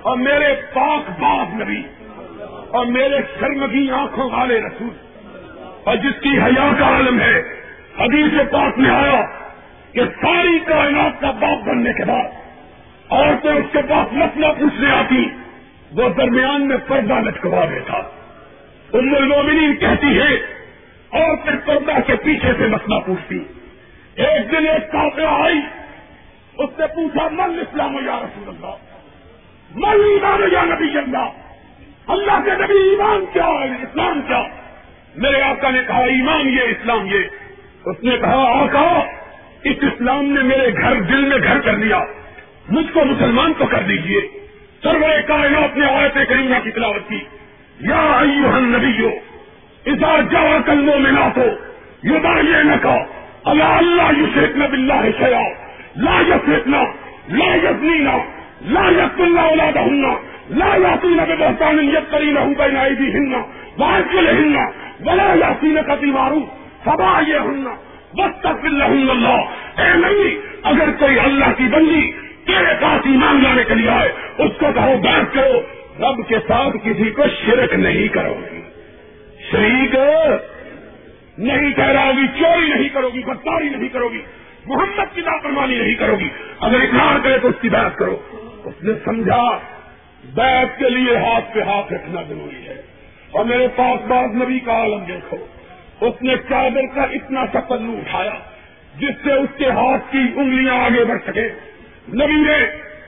اور 0.01 0.17
میرے 0.17 0.53
پاک 0.73 1.09
باغ 1.19 1.63
نبی، 1.63 1.81
اور 2.67 2.85
میرے 2.85 3.17
شرمگی 3.39 3.91
آنکھوں 3.91 4.29
والے 4.31 4.59
رسول۔ 4.59 4.89
اور 5.83 5.95
جس 5.95 6.21
کی 6.21 6.29
حیا 6.29 6.71
کا 6.79 6.85
عالم 6.85 7.19
ہے، 7.19 7.39
حدیث 7.99 8.51
پاک 8.51 8.77
میں 8.77 8.89
آیا 8.89 9.21
کہ 9.91 10.01
ساری 10.21 10.59
کائنات 10.59 11.21
کا 11.21 11.31
باپ 11.31 11.67
بننے 11.67 11.93
کے 11.93 12.05
بعد 12.05 12.35
عورتیں 13.09 13.51
اس 13.51 13.65
کے 13.71 13.81
پاس 13.89 14.13
مسئلہ 14.13 14.47
پوچھنے 14.59 14.91
آتی، 14.91 15.23
وہ 15.91 16.09
درمیان 16.09 16.67
میں 16.67 16.77
پردہ 16.87 17.13
لٹکوا 17.13 17.65
دیتا۔ 17.65 17.97
ام 18.93 19.15
المومنین 19.15 19.75
کہتی 19.75 20.19
ہے 20.19 20.56
اور 21.09 21.37
پھر 21.37 21.55
پردہ 21.55 21.99
کے 22.07 22.15
پیچھے 22.15 22.53
سے 22.57 22.67
مسئلہ 22.67 22.99
پوچھتی۔ 23.05 23.39
ایک 24.15 24.51
دن 24.51 24.67
ایک 24.67 24.91
کافی 24.91 25.21
آئی، 25.21 25.59
اس 26.57 26.79
نے 26.79 26.87
پوچھا، 26.87 27.27
من 27.31 27.59
اسلام 27.59 27.95
یا 28.05 28.19
رسول 28.19 28.47
اللہ؟ 28.47 28.75
من 29.75 29.89
ایمان 29.89 30.51
یا 30.51 30.63
نبی 30.63 30.97
اللہ؟ 30.97 31.29
اللہ 32.07 32.43
کے 32.45 32.51
نبی 32.51 32.89
ایمان 32.89 33.25
کیا 33.33 33.47
ہے؟ 33.47 33.65
اسلام 33.65 34.21
کیا؟ 34.21 34.43
میرے 35.15 35.41
آقا 35.41 35.69
نے 35.69 35.79
کہا، 35.87 35.99
ایمان 35.99 36.49
یہ، 36.49 36.61
اسلام 36.61 37.05
یہ۔ 37.05 37.19
اس 37.85 38.03
نے 38.03 38.17
کہا، 38.17 38.63
آقا، 38.63 38.99
اس 39.63 39.75
اسلام 39.81 40.25
نے 40.25 40.41
میرے 40.41 40.73
گھر، 40.73 41.01
دل 41.01 41.25
میں 41.25 41.37
گھر 41.37 41.59
کر 41.59 41.77
لیا۔ 41.77 41.99
مجھ 42.69 42.93
کو 42.93 43.05
مسلمان 43.05 43.53
تو 43.53 43.65
کر 43.65 43.81
دیجیے 43.81 44.21
سرور 44.83 45.21
کائنات 45.27 45.77
نے 45.77 45.85
آیت 45.85 46.13
کریمہ 46.13 46.55
کی 46.63 46.71
تلاوت 46.71 47.09
کی۔ 47.09 47.19
یا 47.79 47.99
ایوہ 47.99 48.53
النبیو 48.53 49.09
اذا 49.91 50.13
جا 50.31 50.43
کلو 50.65 50.97
ملا 50.99 51.27
تو 51.35 51.47
یہ 52.03 52.19
بار 52.23 52.43
یہ 52.43 52.63
نہ 52.63 52.75
کہا، 52.83 53.03
اللہ 53.51 53.75
اللہ 53.81 54.11
یو 54.17 54.25
شیخنا 54.33 54.65
بلّہ 54.71 55.11
شیا 55.19 55.43
لا 56.05 56.19
یسنا 56.29 56.83
لا 57.39 57.53
یزنینا، 57.55 58.17
لا 58.73 58.85
یس 58.97 59.21
اللہ 59.27 59.47
اولاد 59.51 59.77
ہننا 59.77 60.13
لا 60.59 60.69
یاسین 60.83 61.17
بہتان 61.39 61.79
یت 61.89 62.11
کری 62.11 62.31
نہ 62.31 62.45
بین 62.57 62.77
ایدی 62.77 63.09
ہننا 63.13 63.41
واجل 63.79 64.27
ہننا 64.27 64.65
ولا 65.07 65.27
یاسین 65.41 65.77
کا 65.87 65.95
دیوارو 66.01 66.39
سبا 66.85 67.11
یہ 67.27 67.47
ہننا 67.47 67.73
بس 68.17 68.37
تک 68.41 68.65
اللہ. 68.65 69.39
اے 69.79 69.89
نہیں 70.03 70.37
اگر 70.69 70.91
کوئی 70.99 71.19
اللہ 71.19 71.51
کی 71.57 71.67
بندی 71.73 72.05
تیرے 72.47 72.73
پاس 72.81 73.07
ایمان 73.11 73.43
لانے 73.43 73.63
کے 73.67 73.75
لیے 73.75 73.89
آئے، 73.89 74.09
اس 74.43 74.51
کو 74.59 74.71
کہو 74.75 74.95
بات 75.03 75.33
کرو، 75.33 75.59
رب 76.01 76.27
کے 76.27 76.37
ساتھ 76.47 76.77
کسی 76.83 77.09
کو 77.17 77.23
شرک 77.39 77.73
نہیں 77.73 78.07
کرو 78.13 78.33
گی. 78.33 78.61
شریک 79.51 79.95
نہیں 81.37 81.73
کہہ 81.73 81.83
رہا 81.83 82.05
ہوگی 82.05 82.27
چوری 82.39 82.73
نہیں 82.73 82.89
کرو 82.89 83.09
گی 83.09 83.23
بدکاری 83.23 83.69
نہیں 83.69 83.89
کرو 83.89 84.09
گی 84.09 84.21
محمد 84.65 85.15
کی 85.15 85.21
لاپرمانی 85.21 85.79
نہیں 85.79 85.95
کرو 85.95 86.15
گی 86.15 86.29
اگر 86.59 86.81
اقرار 86.81 87.19
کرے 87.23 87.39
تو 87.39 87.47
اس 87.47 87.55
کی 87.61 87.69
بات 87.69 87.95
کرو۔ 87.95 88.17
اس 88.65 88.83
نے 88.83 88.93
سمجھا 89.05 89.57
بیت 90.35 90.79
کے 90.79 90.89
لیے 90.89 91.17
ہاتھ 91.17 91.53
پہ 91.53 91.61
ہاتھ 91.61 91.93
رکھنا 91.93 92.21
ضروری 92.21 92.67
ہے۔ 92.67 92.81
اور 93.31 93.45
میرے 93.45 93.67
پاس 93.75 94.07
بعض 94.07 94.35
نبی 94.35 94.59
کا 94.59 94.71
عالم 94.71 95.03
دیکھو، 95.07 95.37
اس 96.01 96.21
نے 96.21 96.35
چادر 96.49 96.95
کا 96.95 97.01
اتنا 97.01 97.45
سا 97.53 97.59
پلو 97.59 97.91
اٹھایا 97.91 98.33
جس 98.99 99.23
سے 99.23 99.31
اس 99.31 99.49
کے 99.57 99.69
ہاتھ 99.69 100.11
کی 100.11 100.19
انگلیاں 100.35 100.75
آگے 100.75 101.05
بڑھ 101.05 101.21
سکے۔ 101.27 101.49
نبی 102.07 102.41
نے 102.47 102.65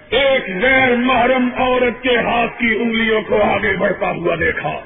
ایک 0.10 0.64
غیر 0.64 0.95
محرم 0.95 1.49
عورت 1.57 2.03
کے 2.03 2.18
ہاتھ 2.18 2.60
کی 2.60 2.78
انگلیوں 2.80 3.22
کو 3.22 3.44
آگے 3.44 3.78
بڑھتا 3.78 4.11
ہوا 4.11 4.36
دیکھا۔ 4.40 4.80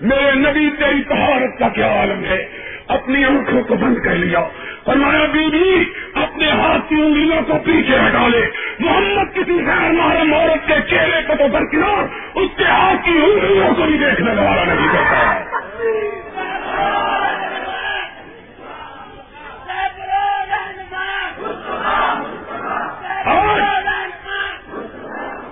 میرے 0.00 0.32
نبی 0.32 0.70
تیری 0.78 1.02
طہارت 1.02 1.58
کا 1.58 1.68
کیا 1.68 2.00
عالم 2.00 2.24
ہے؟ 2.24 2.48
اپنی 2.88 3.24
آنکھوں 3.24 3.62
کو 3.62 3.74
بند 3.74 3.96
کر 4.04 4.14
لیا۔ 4.14 4.44
فرمایا، 4.84 5.24
بیوی، 5.32 5.84
اپنے 6.14 6.50
ہاتھ 6.50 6.88
کی 6.88 6.94
انگلیوں 6.94 7.42
کو 7.42 7.52
پیچھے 7.64 7.96
ہٹا 7.96 8.28
لے۔ 8.28 8.46
محمد 8.78 9.34
کسی 9.34 9.64
غیر 9.66 9.90
محرم 9.90 10.34
عورت 10.34 10.66
کے 10.66 10.74
چہرے 10.90 11.22
کو 11.26 11.32
تو 11.38 11.48
درکنار 11.48 12.04
اس 12.34 12.50
کے 12.56 12.64
ہاتھ 12.64 13.04
کی 13.04 13.10
انگلیوں 13.10 13.74
کو 13.74 13.82
بھی 13.82 13.98
دیکھنے 13.98 14.30
والا 14.30 14.64
نہیں 14.64 14.88
کرتا۔ 14.92 15.40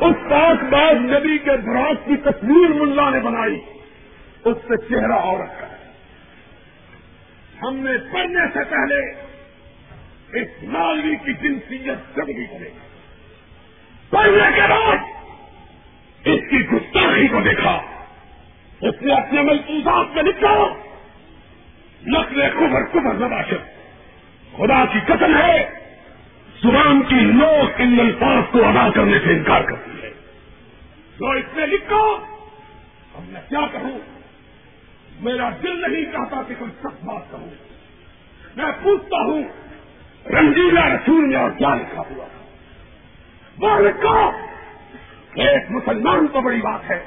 اس 0.00 0.30
پاک 0.30 0.64
بعد 0.70 0.94
نبی 0.94 1.38
کے 1.38 1.56
دراز 1.56 1.96
کی 2.06 2.16
تصویر 2.16 2.70
ملا 2.70 3.10
نے 3.10 3.20
بنائی۔ 3.20 3.60
اس 4.44 4.56
سے 4.68 4.88
چہرہ 4.88 5.12
عورت 5.12 5.60
کا 5.60 5.66
ہم 7.62 7.76
نے 7.76 7.92
پڑھنے 8.12 8.40
سے 8.54 8.64
پہلے 8.64 9.10
اس 10.40 10.62
مالوی 10.62 11.16
کی 11.16 11.32
جنسیت 11.32 12.14
زندگی 12.14 12.46
کرے 12.46 12.70
پڑھنے 14.10 14.48
کے 14.54 14.60
بعد 14.60 14.96
اس 16.24 16.40
کی 16.50 16.66
گستاخی 16.66 17.28
کو 17.28 17.40
دیکھا۔ 17.40 17.82
اس 18.80 19.02
نے 19.02 19.14
اپنے 19.14 19.42
ملکوزات 19.42 20.14
میں 20.14 20.22
لکھا، 20.22 20.74
نقل 22.06 22.50
کبر 22.50 22.84
کبر 22.84 23.14
نباشت 23.14 23.82
خدا 24.56 24.84
کی 24.92 24.98
قتل 25.06 25.36
ہے، 25.36 25.70
زبان 26.62 27.02
کی 27.02 27.14
نوک 27.14 27.80
ان 27.80 28.00
الفاظ 28.00 28.42
کو 28.52 28.64
ادا 28.64 28.90
کرنے 28.90 29.18
سے 29.18 29.32
انکار 29.32 29.62
کرتی 29.62 30.02
ہے۔ 30.02 30.10
جو 31.18 31.30
اس 31.30 31.56
نے 31.56 31.66
لکھا، 31.66 32.02
اب 33.14 33.22
میں 33.28 33.40
کیا 33.48 33.60
کہوں؟ 33.72 34.21
میرا 35.22 35.50
دل 35.62 35.80
نہیں 35.80 36.12
چاہتا 36.12 36.42
کہ 36.48 36.54
کوئی 36.58 36.70
سخت 36.80 37.04
بات 37.04 37.30
کہوں۔ 37.30 37.50
میں 38.56 38.72
پوچھتا 38.82 39.22
ہوں 39.22 39.42
رنگیلا 40.30 40.88
رسول 40.88 41.24
میں 41.24 41.36
اور 41.36 41.50
کیا 41.50 41.74
لکھا 41.74 42.02
ہوا؟ 42.10 42.26
وہ 43.58 43.80
لکھا 43.80 44.46
ایک 45.34 45.70
مسلمان 45.70 46.26
تو 46.26 46.40
بڑی 46.40 46.60
بات 46.60 46.90
ہے۔ 46.90 47.04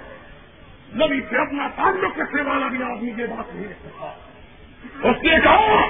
نبی 0.96 1.22
سے 1.30 1.38
اپنا 1.38 1.68
تعلق 1.76 2.20
رکھنے 2.20 2.42
والا 2.42 2.68
بھی 2.68 2.84
آدمی 2.84 3.12
یہ 3.18 3.26
بات 3.26 3.56
نہیں 3.56 3.66
رکھ 3.66 3.80
سکتا۔ 3.80 5.10
اس 5.10 5.24
نے 5.24 5.40
کہا، 5.44 5.86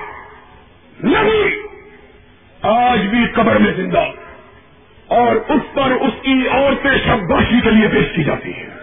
نبی، 1.03 1.61
آج 2.61 2.99
بھی 2.99 3.27
قبر 3.27 3.55
میں 3.55 3.73
زندہ۔ 3.73 4.05
اور 5.07 5.35
اس 5.35 5.73
پر 5.73 5.91
اس 5.91 6.13
کی 6.21 6.47
عورتیں 6.47 6.97
شباشی 7.05 7.61
کے 7.61 7.71
لیے 7.71 7.87
پیش 7.87 8.15
کی 8.15 8.23
جاتی 8.23 8.53
ہیں۔ 8.53 8.74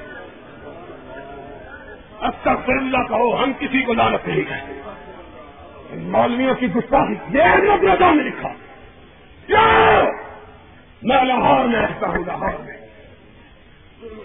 استغفر 2.22 2.72
اللہ 2.72 3.08
کہو، 3.08 3.44
ہم 3.44 3.52
کسی 3.58 3.82
کو 3.82 3.94
لالت 3.94 4.28
نہیں 4.28 4.40
کہتے۔ 4.40 4.80
مولویوں 5.92 6.54
کی 6.54 6.66
گستاخی، 6.66 7.38
یہ 7.38 7.42
نظر 7.42 8.14
نے 8.14 8.22
لکھا۔ 8.22 8.48
کیا 9.46 10.04
میں 11.02 11.24
لاہور 11.24 11.64
میں 11.64 11.80
رہتا 11.80 12.06
ہوں 12.08 12.24
لاہور 12.26 12.64
میں 12.64 12.76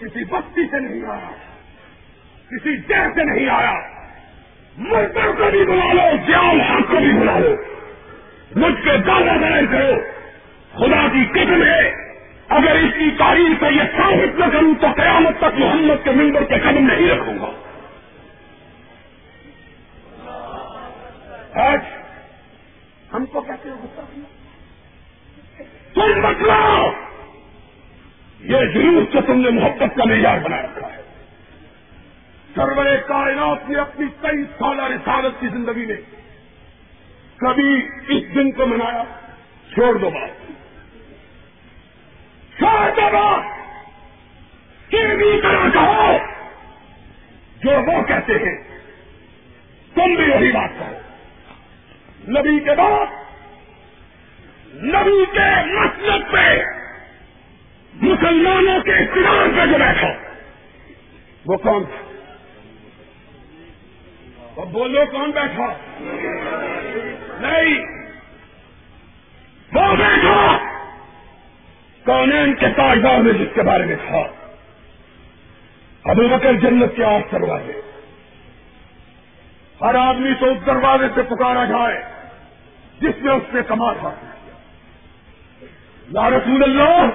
کسی 0.01 0.23
بستی 0.23 0.61
سے 0.71 0.79
نہیں 0.79 1.09
آیا، 1.09 1.31
کسی 2.49 2.77
جہ 2.77 3.07
سے 3.15 3.23
نہیں 3.23 3.49
آیا۔ 3.49 3.73
مرکز 4.77 5.37
کو 5.37 5.51
بھی 5.51 5.65
بلا 5.65 5.93
لو، 5.93 6.17
جیال 6.27 6.61
حق 6.61 6.91
کو 6.91 6.97
بھی 6.97 7.19
بلا 7.19 7.39
لو۔ 7.39 7.55
مجھ 8.55 8.83
کے 8.83 8.97
دادا 8.97 9.37
ظاہر 9.37 9.65
کرو۔ 9.65 9.99
خدا 10.73 11.07
کی 11.07 11.25
قسم 11.31 11.63
ہے، 11.63 11.89
اگر 12.49 12.71
اس 12.71 12.93
کی 12.99 13.11
تاریخ 13.17 13.63
سے 13.63 13.73
یہ 13.73 13.83
ثابت 13.97 14.39
نہ 14.39 14.45
کروں 14.45 14.73
تو 14.81 14.87
قیامت 14.95 15.37
تک 15.37 15.59
محمد 15.59 16.03
کے 16.03 16.11
ممبر 16.11 16.43
کے 16.43 16.55
قدم 16.59 16.87
نہیں 16.87 17.09
رکھوں 17.09 17.33
گا۔ 17.33 17.66
آج 21.59 21.79
ہم 23.13 23.25
کو 23.25 23.41
کہتے 23.41 23.69
ہو 23.69 23.75
غصہ 23.83 24.01
تم 25.93 26.21
بتلاؤ! 26.21 26.89
یہ 28.39 28.57
ضرور 28.73 29.03
سے 29.11 29.21
تم 29.21 29.39
نے 29.39 29.49
محبت 29.49 29.97
کا 29.97 30.05
معیار 30.05 30.37
بنا 30.37 30.61
رکھا 30.61 30.93
ہے 30.93 31.01
سرور 32.55 32.97
کائنات 33.07 33.69
نے 33.69 33.79
اپنی 33.79 34.05
کئی 34.21 34.43
سالہ 34.59 34.81
رسالت 34.81 35.39
کی 35.39 35.47
زندگی 35.47 35.85
میں 35.85 35.95
کبھی 37.37 37.87
اس 38.07 38.35
دن 38.35 38.51
کو 38.51 38.65
منایا 38.65 39.03
چھوڑ 39.73 39.97
دو 39.97 40.09
بات۔ 40.09 40.29
چھوڑ 42.57 42.89
دو 42.95 43.01
بات! 43.13 43.57
بھی 44.91 45.41
طرح 45.41 45.69
کہو! 45.69 46.17
جو 47.61 47.69
وہ 47.69 48.03
کہتے 48.03 48.33
ہیں 48.33 48.63
تم 49.93 50.15
بھی 50.15 50.31
وہی 50.31 50.51
بات 50.51 50.69
کرو 50.79 51.06
نبی 52.27 52.59
کے 52.59 52.75
بعد، 52.75 53.05
نبی 54.75 55.25
کے 55.31 55.65
مسلک 55.65 56.31
پہ 56.31 56.63
مسلمانوں 57.93 58.81
کے 58.81 58.91
اقتدار 58.91 59.47
پہ 59.55 59.71
جو 59.71 59.77
بیٹھا 59.77 60.07
وہ 61.45 61.57
کون؟ 61.57 61.83
تھا 61.83 62.03
اب 64.61 64.71
بولو 64.71 65.01
کون 65.11 65.31
بیٹھا 65.31 65.73
نہیں، 67.39 68.07
وہ 69.73 69.95
بیٹھا 69.95 70.57
کون 72.05 72.53
کے 72.59 72.67
تاجدار 72.75 73.19
میں 73.19 73.33
جس 73.33 73.47
کے 73.55 73.61
بارے 73.61 73.85
میں 73.85 73.95
تھا۔ 73.95 74.23
ابھی 76.03 76.27
بکر 76.27 76.53
جنت 76.53 76.95
کے 76.95 77.03
آٹھ 77.03 77.31
دروازے۔ 77.31 77.81
ہر 79.81 79.95
آدمی 79.95 80.33
تو 80.39 80.45
اس 80.45 80.65
دروازے 80.65 81.05
سے 81.15 81.23
پکارا 81.23 81.65
جائے۔ 81.65 82.16
جس 83.01 83.21
میں 83.21 83.33
اس 83.33 83.53
نے 83.53 83.61
کمال 83.67 83.95
حاصل 83.97 84.27
کیا 84.45 84.53
یا 86.09 86.29
رسول 86.29 86.63
اللہ، 86.63 87.09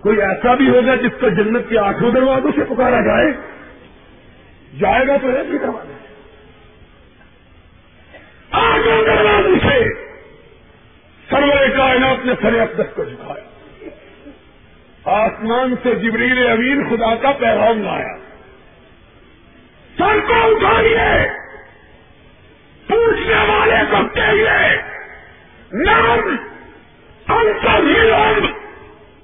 کوئی 0.00 0.22
ایسا 0.22 0.54
بھی 0.54 0.68
ہوگا 0.68 0.94
جس 0.94 1.20
کو 1.20 1.28
جنت 1.28 1.68
کے 1.68 1.78
آٹھوں 1.78 2.12
دروازوں 2.12 2.52
سے 2.56 2.64
پکارا 2.64 3.00
جائے 3.00 3.32
جائے 4.80 5.06
گا 5.06 5.16
تو 5.16 5.28
ایک 5.28 5.54
ہی 5.54 5.58
دروازے 5.58 5.94
آٹھوں 8.50 9.04
دروازوں 9.04 9.68
سے 9.68 9.94
سرور 11.30 11.76
کائنات 11.76 12.26
نے 12.26 12.32
سر 12.42 12.60
اقدس 12.60 12.94
کو 12.94 13.04
جھکایا۔ 13.04 13.44
آسمان 15.04 15.74
سے 15.82 15.94
جبریل 15.94 16.46
امین 16.46 16.88
خدا 16.88 17.14
کا 17.14 17.32
پیغام 17.32 17.82
لایا۔ 17.82 18.16
سر 19.98 20.20
کو 20.28 20.34
اٹھا 20.34 20.82
لیے 20.82 21.39
پوچھنے 22.90 23.34
والے 23.34 23.76
کو 23.90 23.96
کہیے 24.14 24.82
نام 25.72 26.36
ہم 27.28 27.46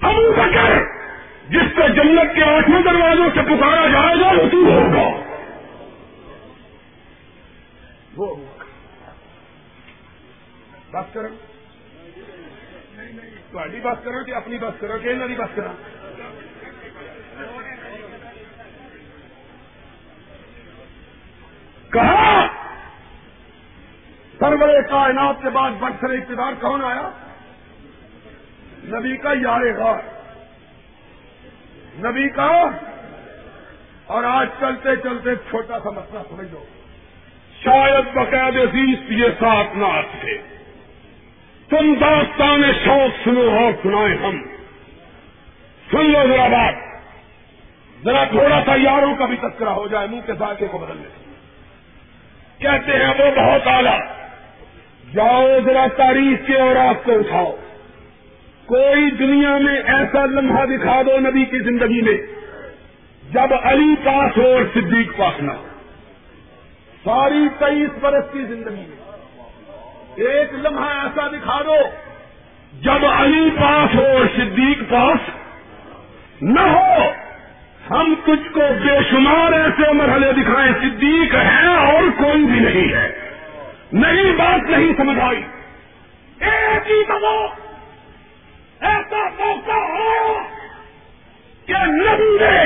ابو 0.01 0.33
بکر، 0.33 0.83
جس 1.49 1.77
کو 1.77 1.89
جنت 1.89 2.37
کے 2.37 2.43
آٹھوں 2.43 2.83
دروازوں 2.83 3.29
سے 3.35 3.43
پکارا 3.43 3.87
جائے 3.87 4.21
گا، 4.21 4.27
وہ 4.27 4.49
تو 4.51 4.57
ہوگا۔ 4.57 5.23
وہ 8.17 8.37
بات 10.91 11.15
کرو۔ 11.15 11.29
تاری 13.53 13.81
بات 13.81 14.05
کرو 14.05 14.25
کہ 14.25 14.35
اپنی 14.35 14.59
بات 14.59 14.81
کرو، 14.81 14.99
کہ 15.03 15.09
انہوں 15.09 15.29
بات 15.29 15.57
کرو 15.57 15.73
کہا 21.93 22.47
سرور 24.59 24.83
کائنات 24.83 25.43
کے 25.43 25.51
بعد 25.51 25.71
برسر 25.71 26.11
اقتدار 26.11 26.53
کون 26.61 26.85
آیا؟ 26.85 27.11
نبی 28.85 29.17
کا 29.17 29.31
یار 29.33 29.61
غار۔ 29.79 29.99
نبی 31.99 32.29
کا۔ 32.29 32.67
اور 34.07 34.25
آج 34.25 34.47
چلتے 34.61 34.97
چلتے 34.97 35.37
چھوٹا 35.37 35.79
سا 35.81 35.91
مسئلہ 35.91 36.19
سمجھ 36.29 36.53
لو 36.53 36.65
شاید 37.65 38.15
بقید 38.15 38.57
عزیز 38.57 38.99
یہ 39.09 39.29
ساتھ 39.41 39.77
نہ 39.77 40.01
تھے 40.21 40.39
تم 41.69 41.95
داستان 41.95 42.63
شوق 42.85 43.25
سنو 43.25 43.41
اور 43.41 43.73
سنائے 43.83 44.17
ہم۔ 44.17 44.43
سن 45.91 46.11
لو 46.11 46.19
ذرا 46.29 46.49
بات۔ 46.49 46.75
ذرا 48.05 48.25
تھوڑا 48.25 48.61
سا 48.67 48.73
یاروں 48.75 49.17
کا 49.17 49.27
بھی 49.27 49.37
تذکرہ 49.37 49.69
ہو 49.69 49.89
جائے، 49.89 50.07
منہ 50.07 50.21
کے 50.27 50.33
ذائقے 50.33 50.67
کو 50.67 50.79
بدلنے 50.79 51.09
کہتے 52.59 52.93
ہیں 52.93 53.09
وہ 53.09 53.31
بہت 53.37 53.67
اعلیٰ۔ 53.67 54.01
جاؤ 55.17 55.47
ذرا 55.65 55.87
تاریخ 55.97 56.47
کے 56.47 56.61
اور 56.61 56.77
آپ 56.77 57.05
کو 57.05 57.13
اٹھاؤ۔ 57.13 57.57
کوئی 58.67 59.11
دنیا 59.11 59.59
میں 59.59 59.83
ایسا 59.83 60.27
لمحہ 60.27 60.67
دکھا 60.67 61.03
دو 61.03 61.19
نبی 61.19 61.45
کی 61.45 61.59
زندگی 61.59 62.03
میں 62.03 62.19
جب 63.33 63.55
علی 63.63 63.95
پاس 64.05 64.39
ہو 64.39 64.43
اور 64.43 64.63
صدیق 64.75 65.17
پاس 65.17 65.43
نہ 65.43 65.53
ہو۔ 65.53 65.67
ساری 67.05 67.49
تیئیس 67.59 67.91
برس 68.01 68.25
کی 68.33 68.43
زندگی 68.43 68.85
میں 68.89 68.97
ایک 70.17 70.49
لمحہ 70.53 70.89
ایسا 70.89 71.27
دکھا 71.27 71.63
دو 71.63 71.77
جب 72.73 73.07
علی 73.07 73.51
پاس 73.51 73.95
ہو 73.95 74.05
اور 74.05 74.27
صدیق 74.37 74.91
پاس 74.91 75.31
نہ 76.43 76.61
ہو۔ 76.61 77.11
ہم 77.91 78.15
کچھ 78.25 78.53
کو 78.53 78.61
بے 78.61 78.99
شمار 79.11 79.53
ایسے 79.53 79.93
مرحلے 79.93 80.33
دکھائیں، 80.33 80.73
صدیق 80.81 81.35
ہے 81.35 81.67
اور 81.67 82.03
کوئی 82.17 82.45
بھی 82.45 82.61
نہیں 82.61 82.95
ہے۔ 82.95 83.26
نئی 83.93 84.33
بات 84.33 84.71
نہیں 84.71 84.97
سمجھ 84.97 85.19
آئی۔ 85.19 85.43
ایک 86.41 86.91
ہی 86.91 87.05
دبو 87.05 87.47
ایسا 88.81 89.29
موقع 89.29 89.73
آیا 89.73 90.43
کہ 91.67 91.85
نبی 91.87 92.45
نے 92.45 92.61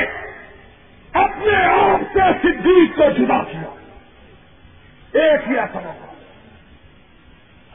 اپنے 1.13 1.65
آپ 1.65 1.99
سے 2.13 2.19
صدیق 2.41 2.97
کو 2.97 3.03
جدا 3.17 3.43
کیا۔ 3.43 3.75
ایک 5.13 5.41
ہی 5.49 5.59
ایسا 5.59 5.79
موقع۔ 5.79 6.05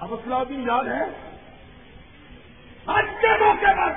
اب 0.00 0.14
اسلام 0.14 0.44
یاد 0.50 0.84
ہے۔ 0.84 1.36
آج 2.86 3.04
کے 3.20 3.44
موقع 3.44 3.72
پر 3.72 3.92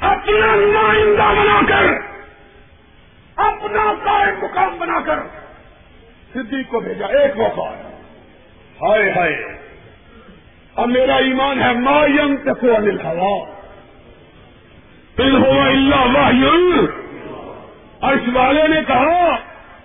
اپنا 0.00 0.54
نمائندہ 0.54 1.40
بنا 1.40 1.60
کر 1.68 1.84
اپنا 3.36 3.94
قائم 4.04 4.40
مقام 4.42 4.78
بنا 4.78 5.00
کر 5.00 5.47
صدیق 6.34 6.68
کو 6.68 6.80
بھیجا، 6.80 7.06
ایک 7.06 7.36
موقع۔ 7.36 7.70
ہائے 8.84 9.10
ہائے۔ 9.10 9.58
اب 10.76 10.88
میرا 10.88 11.14
ایمان 11.14 11.62
ہے، 11.62 11.72
ما 11.72 12.06
یم 12.06 12.36
تکو 12.36 12.76
انل 12.76 13.00
ہوا 13.00 13.48
ہوا 15.18 15.66
اللہ 15.66 16.18
واہ 16.18 16.32
عرش 18.00 18.28
والے 18.32 18.68
نے 18.68 18.80
کہا، 18.86 19.36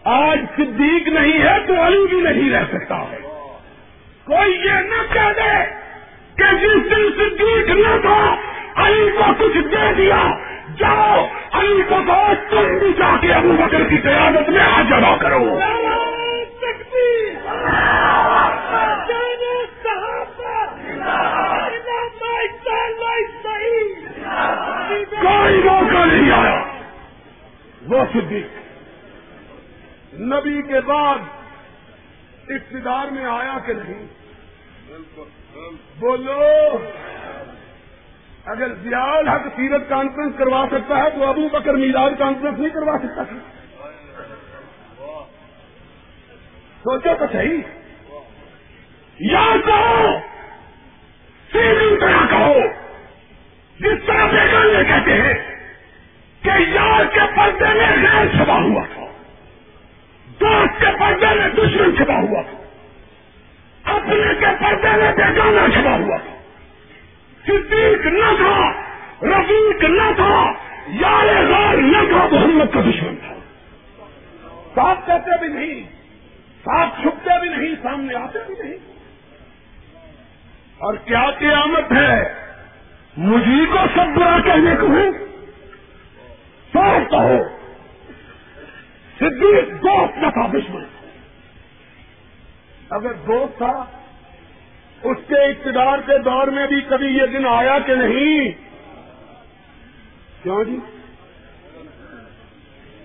آج 0.04 0.40
صدیق 0.56 1.08
نہیں 1.08 1.42
ہے 1.42 1.68
تو 1.68 1.88
علی 1.88 2.08
بھی 2.10 2.22
نہیں 2.22 2.52
رہ 2.52 2.64
سکتا 2.74 2.96
ہے۔ 2.96 3.18
کوئی 4.26 4.56
یہ 4.56 4.72
نہ 4.72 5.14
کہہ 5.14 5.34
دے 5.36 5.66
کہ 6.36 6.56
جس 6.56 6.92
دن 6.92 7.10
صدیق 7.18 7.70
نہ 7.70 8.02
تھا، 8.02 8.36
علی 8.76 9.10
کو 9.18 9.24
کچھ 9.38 9.58
دے 9.58 9.94
دیا۔ 9.94 10.22
جاؤ، 10.78 11.28
علی 11.52 11.82
کو 11.90 11.96
کہو، 12.08 12.34
تم 12.50 12.78
بھی 12.78 12.94
جا 12.94 13.18
کے 13.22 13.34
ابو 13.34 13.52
بکر 13.52 13.84
کی 13.84 13.98
قیادت 13.98 14.50
میں 14.50 14.62
آ 14.62 14.82
جمع 14.90 15.16
کرو۔ 15.16 15.60
کوئی 25.22 25.64
موقع 25.64 26.06
نہیں 26.06 26.32
آیا۔ 26.32 26.64
وہ 27.88 28.06
صدیق۔ 28.14 28.48
نبی 30.14 30.62
کے 30.62 30.82
بعد 30.82 31.18
اقتدار 32.50 33.08
میں 33.12 33.26
آیا 33.26 33.58
کہ 33.66 33.74
نہیں؟ 33.74 34.08
بولو۔ 36.00 36.78
اگر 38.46 38.68
زیاد 38.74 39.28
حق 39.28 39.42
سیرت 39.56 39.90
کانفرنس 39.90 40.36
کروا 40.38 40.66
سکتا 40.72 40.98
ہے 40.98 41.10
تو 41.10 41.24
ابو 41.24 41.50
بکر 41.50 41.74
میلاد 41.74 42.12
کانفرنس 42.20 42.60
نہیں 42.60 42.70
کروا 42.70 42.98
سکتا۔ 42.98 43.24
سوچو 46.84 47.10
تو 47.20 47.26
صحیح۔ 47.32 47.62
یا 49.20 49.56
کہو 49.66 50.18
سیدھی 51.52 51.98
طرح 52.02 52.26
کہو۔ 52.30 52.60
جس 53.80 54.06
طرح 54.06 54.26
بیگان 54.26 54.68
یہ 54.68 54.84
کہتے 54.84 55.22
ہیں 55.22 55.34
کہ 56.42 56.52
یار 56.58 57.06
کے 57.06 57.20
پردے 57.36 57.74
میں 57.74 58.04
غیر 58.04 58.26
چھپا 58.26 58.54
ہوا 58.54 58.84
تھا۔ 58.94 59.06
دوست 60.42 60.80
کے 60.80 60.86
پردے 61.00 61.26
میں 61.26 61.50
دشمن 61.50 61.98
چھپا 61.98 62.14
ہوا 62.14 62.42
تھا۔ 62.42 62.64
اپنے 63.94 64.34
کے 64.40 64.46
پردے 64.46 64.98
میں 64.98 65.12
بیگانہ 65.12 65.74
چھپا 65.74 65.92
ہوا 65.92 66.18
تھا۔ 66.18 66.38
صدیق 67.46 68.06
نہ 68.06 68.36
تھا، 68.38 68.72
رفیق 69.22 69.84
نہ 69.84 70.12
تھا، 70.16 70.54
یار 70.88 71.26
غیر 71.26 71.78
نہ 71.78 71.98
تھا، 71.98 72.28
محمد 72.32 72.74
کا 72.74 72.82
دشمن 72.82 73.16
تھا۔ 73.16 73.34
صاف 74.76 74.98
کہتے 75.06 75.40
بھی 75.40 75.48
نہیں۔ 75.48 76.03
صاف 76.66 76.88
چھپتے 77.02 77.40
بھی 77.40 77.50
نہیں، 77.50 77.76
سامنے 77.84 78.16
آتے 78.16 78.40
بھی 78.48 78.56
نہیں۔ 78.64 78.78
اور 80.78 80.94
کیا 80.94 81.32
قیامت 81.40 81.92
ہے؟ 81.92 82.34
مجھے 83.18 83.66
کو 83.66 83.78
سب 83.96 84.20
برا 84.20 84.40
کہنے 84.40 84.76
کو 84.76 84.88
ہے۔ 84.88 85.10
صاف 86.74 87.12
کہو 87.12 87.44
صدیق 89.20 89.70
دوست 89.70 90.18
نہ 90.18 90.28
تھا 90.28 90.48
دشمن۔ 90.48 90.84
اگر 92.90 93.14
دوست 93.14 93.58
تھا، 93.58 93.86
اس 95.04 95.18
کے 95.28 95.36
اقتدار 95.36 96.00
کے 96.00 96.18
دور 96.18 96.48
میں 96.48 96.68
بھی 96.68 96.82
کبھی 96.82 97.08
یہ 97.08 97.26
دن 97.26 97.46
آیا 97.46 97.80
کہ 97.80 97.96
نہیں؟ 97.96 98.52
کیوں 100.44 100.64
جی؟ 100.64 100.80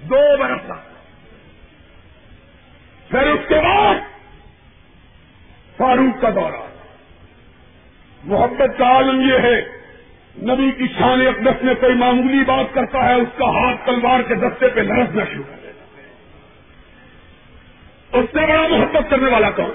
دو 0.02 0.36
برس 0.38 0.60
تک 0.66 0.87
پھر 3.10 3.26
اس 3.26 3.40
کے 3.48 3.54
بعد 3.54 3.94
فاروق 5.76 6.22
کا 6.22 6.30
دورہ۔ 6.30 6.68
محبت 8.24 8.78
کا 8.78 8.84
عالم 8.84 9.20
یہ 9.20 9.38
ہے، 9.38 9.60
نبی 10.38 10.70
کی 10.70 10.86
شان 10.98 11.26
اقدس 11.26 11.64
میں 11.64 11.74
کوئی 11.74 11.94
معمولی 11.94 12.44
بات 12.44 12.74
کرتا 12.74 13.08
ہے، 13.08 13.14
اس 13.14 13.38
کا 13.38 13.44
ہاتھ 13.44 13.86
تلوار 13.86 14.22
کے 14.22 14.34
دستے 14.34 14.68
پہ 14.68 14.80
لڑکنا 14.80 15.24
شروع 15.24 15.42
کر 15.42 15.56
دیتا 15.62 15.68
اس 18.18 18.24
سے 18.32 18.46
بڑا 18.46 18.68
محبت 18.68 19.10
کرنے 19.10 19.30
والا 19.30 19.50
کون؟ 19.50 19.70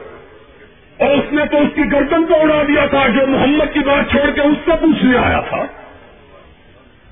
اور 1.00 1.10
اس 1.10 1.34
نے 1.34 1.46
تو 1.46 1.58
اس 1.58 1.70
کی 1.76 1.82
گردن 1.92 2.26
کو 2.26 2.34
اڑا 2.42 2.64
دیا 2.68 2.86
تھا، 2.86 3.08
جو 3.08 3.28
محمد 3.28 3.74
کی 3.74 3.80
بات 3.80 4.12
چھوڑ 4.12 4.32
کے 4.32 4.42
اس 4.42 4.58
سے 4.66 4.72
پوچھنے 4.72 5.18
آیا 5.18 5.40
تھا۔ 5.40 5.66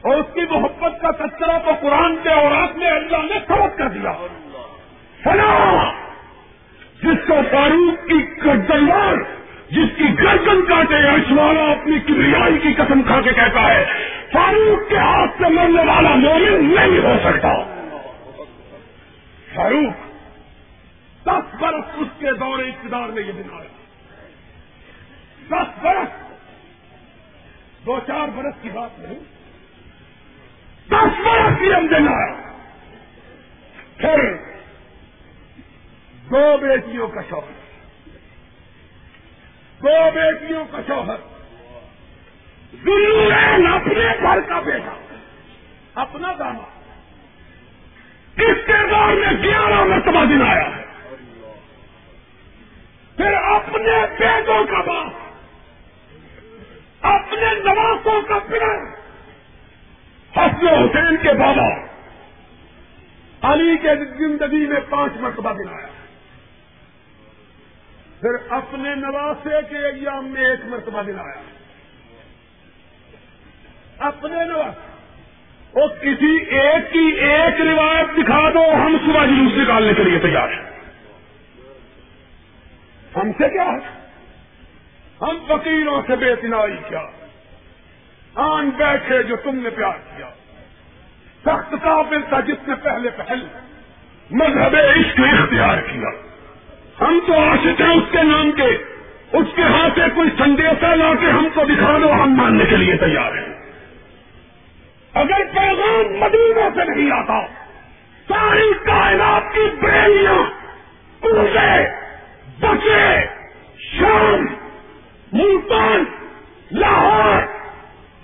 اور 0.02 0.15
اس 0.18 0.34
کی 0.34 0.41
محبت 0.49 1.02
کا 1.02 1.11
کچرا 1.11 1.57
تو 1.57 1.72
قرآن 1.81 2.15
کے 2.23 2.30
اوراق 2.30 2.77
میں 2.77 2.91
اللہ 2.91 3.18
نے 3.18 3.39
سبق 3.48 3.77
کر 3.77 3.88
دیا۔ 3.88 4.27
فلا 5.23 5.84
جس 7.03 7.27
کو 7.27 7.33
فاروق 7.51 8.07
کی 8.07 8.45
گردنوار 8.45 9.17
جس 9.69 9.97
کی 9.97 10.03
گردن 10.03 10.65
کاٹے 10.65 10.95
اشوالا 10.95 11.71
اپنی 11.71 11.99
کبریائی 11.99 12.59
کی 12.59 12.73
قسم 12.73 13.01
کھا 13.03 13.21
کے 13.21 13.29
کہتا 13.29 13.73
ہے، 13.73 13.85
فاروق 14.31 14.89
کے 14.89 14.97
ہاتھ 14.97 15.31
سے 15.37 15.49
مرنے 15.49 15.83
والا 15.83 16.15
مومن 16.15 16.75
نہیں 16.75 16.99
ہو 16.99 17.15
سکتا۔ 17.23 17.53
فاروق 19.55 20.11
دس 21.25 21.55
برس 21.59 21.85
اس 21.95 22.07
کے 22.19 22.33
دور 22.39 22.59
اقتدار 22.59 23.09
میں 23.09 23.23
یہ 23.23 23.31
دن 23.31 23.49
آیا 23.53 23.67
دس 25.47 25.83
برس۔ 25.83 26.31
دو 27.85 27.99
چار 28.07 28.27
برس 28.35 28.53
کی 28.61 28.69
بات 28.69 28.99
نہیں۔ 28.99 29.19
دس 30.87 31.19
برس 31.25 31.61
یہ 31.61 31.87
دن 31.89 32.07
آیا 32.07 32.41
پھر 33.97 34.50
دو 36.30 36.57
بیٹیوں 36.57 37.07
کا 37.07 37.22
شوہر۔ 37.30 37.52
دو 39.81 40.11
بیٹیوں 40.14 40.65
کا 40.72 40.77
شوہر۔ 40.88 41.15
ضرور 42.84 43.31
اپنے 43.72 44.14
گھر 44.22 44.41
کا 44.41 44.60
بیٹا۔ 44.60 45.15
اپنا 46.02 46.27
داما۔ 46.39 46.64
اس 48.38 48.68
کے 48.68 48.89
دور 48.89 49.15
میں 49.15 49.43
گیارہ 49.43 49.84
مرتبہ 49.84 50.26
دن 50.26 50.41
آیا۔ 50.41 50.76
ہے 50.76 50.85
پھر 53.18 53.34
اپنے 53.34 54.06
بیٹوں 54.19 54.64
کا 54.64 54.81
باپ۔ 54.81 55.14
اپنے 57.02 57.60
نوازوں 57.64 58.22
کا 58.22 58.39
پلر 58.39 58.85
حسن 60.38 60.68
حسین 60.68 61.18
کے 61.18 61.34
بابا۔ 61.34 61.91
علی 63.53 63.77
کے 63.77 63.95
زندگی 63.95 64.68
میں 64.68 64.81
پانچ 64.89 65.14
مرتبہ 65.15 65.53
دن 65.53 65.69
آیا۔ 65.69 66.00
پھر 68.22 68.30
اپنے 68.49 68.95
نواسے 68.95 69.49
کے 69.69 69.77
ایام 69.77 70.27
میں 70.27 70.45
ایک 70.45 70.60
مرتبہ 70.65 71.02
دن 71.03 71.19
آیا۔ 71.19 71.41
اپنے 73.99 74.45
نواز 74.45 74.73
وہ 75.73 75.88
کسی 75.88 76.38
ایک 76.38 76.93
کی 76.93 77.10
ایک 77.19 77.61
روایت 77.61 78.06
دکھا 78.18 78.49
دو، 78.49 78.73
ہم 78.73 78.98
صبح 79.06 79.26
جلوس 79.26 79.52
نکالنے 79.57 79.93
کے 79.93 80.03
لیے 80.03 80.19
تیار 80.19 80.49
ہیں۔ 80.49 80.69
ہم 83.15 83.31
سے 83.31 83.49
کیا 83.49 83.64
ہے؟ 83.64 84.07
ہم 85.22 85.38
فقیروں 85.48 86.02
سے 86.07 86.15
بے 86.15 86.35
تنائی 86.35 86.77
کیا۔ 86.89 87.02
آن 88.35 88.69
بیٹھے 88.69 89.23
جو 89.23 89.35
تم 89.35 89.56
نے 89.56 89.69
پیار 89.69 90.18
کیا۔ 90.18 90.30
سخت 91.41 91.72
قابل 91.72 92.22
تھا 92.30 92.39
جس 92.39 92.68
نے 92.68 92.76
پہلے 92.76 93.10
پہل 93.10 93.48
مذہب 94.31 94.76
عشق 94.76 95.19
اختیار 95.19 95.77
کیا۔ 95.77 96.30
ہم 97.01 97.19
تو 97.27 97.33
عاشق 97.33 97.81
ہیں 97.81 97.95
اس 97.95 98.11
کے 98.11 98.23
نام 98.23 98.51
کے۔ 98.51 98.91
اس 99.33 99.47
کے 99.55 99.61
ہاتھ 99.61 99.99
سے 99.99 100.01
کوئی 100.15 100.29
سندیشہ 100.37 100.85
لا 100.85 101.13
کے 101.19 101.25
ہم 101.25 101.47
کو 101.53 101.61
دکھا 101.65 101.97
دو، 102.01 102.13
ہم 102.13 102.35
ماننے 102.35 102.65
کے 102.65 102.77
لیے 102.77 102.97
تیار 102.97 103.37
ہیں۔ 103.37 103.61
اگر 105.13 105.41
پیغام 105.55 106.19
مدینہ 106.19 106.59
سے 106.75 106.95
نہیں 106.95 107.11
آتا، 107.11 107.45
ساری 108.29 108.71
کائنات 108.85 109.53
کی 109.53 109.69
بریلیاں 109.81 110.43
پورے 111.21 111.87
بچے، 112.59 113.25
شام، 113.79 114.45
ملتان، 115.33 116.03
لاہور 116.71 117.41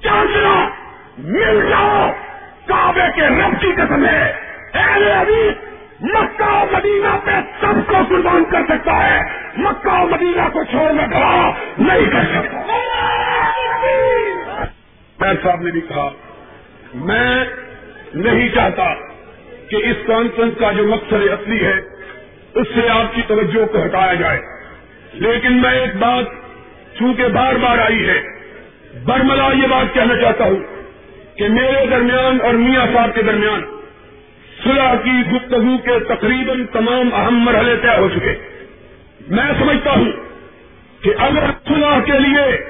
چاندنا 0.04 0.70
مل 1.18 1.70
جاؤ، 1.70 2.12
کعبے 2.66 3.12
کے 3.16 3.22
رب 3.22 3.62
کی 3.62 3.72
قسم 3.72 4.06
ہے۔ 4.06 4.34
اہل 4.74 5.12
ابھی 5.12 5.67
مکہ 6.02 6.44
و 6.44 6.66
مدینہ 6.72 7.18
پہ 7.26 7.32
سب 7.62 7.88
کو 7.88 7.96
قربان 8.10 8.44
کر 8.52 8.62
سکتا 8.70 9.10
ہے۔ 9.10 9.22
مکہ 9.58 9.90
و 9.90 10.08
مدینہ 10.08 10.42
کو 10.54 10.64
چھوڑنے 10.64 11.04
گھڑا 11.12 11.52
نہیں 11.78 12.06
کر 12.06 12.24
سکتا۔ 12.24 12.58
میں 15.20 15.34
صاحب 15.44 15.62
نے 15.62 15.72
بھی 15.72 15.82
کہا، 15.82 16.10
میں 16.94 17.46
نہیں 18.14 18.50
چاہتا 18.50 18.94
کہ 19.70 19.76
اس 19.76 20.08
کانفرنس 20.08 20.54
کا 20.60 20.72
جو 20.72 20.84
مقصد 20.84 21.14
اصلی 21.14 21.66
ہے، 21.66 21.80
اس 22.56 22.68
سے 22.76 22.90
آپ 22.90 23.16
کی 23.16 23.22
توجہ 23.28 23.66
کو 23.66 23.86
ہٹایا 23.86 24.14
جائے۔ 24.14 24.40
لیکن 25.14 25.62
میں 25.62 25.72
ایک 25.72 25.96
بات 25.96 26.26
چونکہ 27.00 27.28
بار 27.28 27.54
بار 27.54 27.78
آئی 27.78 28.10
ہے، 28.10 28.22
برملا 29.06 29.52
یہ 29.52 29.68
بات 29.68 29.94
کہنا 29.94 30.22
چاہتا 30.22 30.44
ہوں 30.44 30.84
کہ 31.38 31.48
میرے 31.48 31.86
درمیان 31.86 32.38
اور 32.44 32.54
میاں 32.54 32.86
صاحب 32.94 33.10
کے 33.16 33.22
درمیان 33.22 33.77
صلح 34.68 34.96
کی 35.04 35.32
گفتگو 35.32 35.78
کے 35.78 36.00
تقریباً 36.00 36.66
تمام 36.66 37.10
اہم 37.14 37.40
مرحلے 37.40 37.76
طے 37.82 37.98
ہو 37.98 38.10
چکے۔ 38.10 38.34
میں 39.28 39.54
سمجھتا 39.60 39.92
ہوں 39.92 40.12
کہ 41.04 41.12
اگر 41.18 41.46
صلح 41.68 42.00
کے 42.06 42.20
لیے 42.20 42.66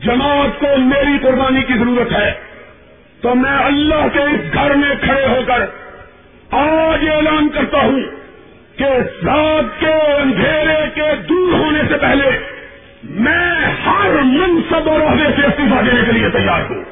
جماعت 0.00 0.60
کو 0.60 0.66
میری 0.78 1.18
قربانی 1.22 1.62
کی 1.62 1.74
ضرورت 1.74 2.12
ہے 2.12 2.32
تو 3.20 3.34
میں 3.34 3.58
اللہ 3.58 4.06
کے 4.12 4.18
اس 4.18 4.54
گھر 4.54 4.74
میں 4.74 4.94
کھڑے 5.02 5.26
ہو 5.26 5.40
کر 5.46 5.62
آج 6.50 7.08
اعلان 7.08 7.48
کرتا 7.48 7.78
ہوں 7.78 8.02
کہ 8.76 8.84
رات 9.26 9.80
کے 9.80 9.92
اندھیرے 9.92 10.90
کے 10.94 11.16
دور 11.28 11.52
ہونے 11.52 11.80
سے 11.88 11.98
پہلے 11.98 12.30
میں 13.02 13.54
ہر 13.86 14.10
منصب 14.22 14.88
اور 14.88 15.00
عہدے 15.00 15.40
سے 15.40 15.46
استعفا 15.46 15.80
دینے 15.80 16.00
کے 16.06 16.12
لیے 16.12 16.28
تیار 16.28 16.60
ہوں۔ 16.70 16.84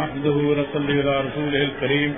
رسول 0.00 1.70
کریم 1.80 2.12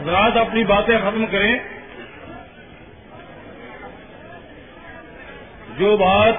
حضرات 0.00 0.36
اپنی 0.36 0.64
باتیں 0.64 0.98
ختم 0.98 1.26
کریں. 1.26 1.58
جو 5.78 5.96
بات 5.96 6.34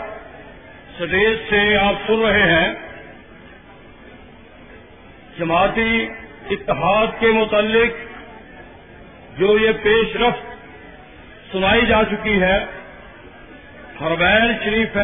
سٹیج 0.95 1.37
سے 1.49 1.77
آپ 1.77 1.93
سن 2.07 2.19
رہے 2.19 2.51
ہیں، 2.51 2.73
جماعتی 5.39 6.09
اتحاد 6.49 7.07
کے 7.19 7.27
متعلق 7.27 7.91
جو 9.39 9.57
یہ 9.57 9.71
پیش 9.83 10.15
رفت 10.15 10.45
سنائی 11.51 11.85
جا 11.85 12.03
چکی 12.03 12.41
ہے 12.41 12.65
حربین 14.01 14.53
شریف 14.63 14.97
ہے۔ 14.97 15.03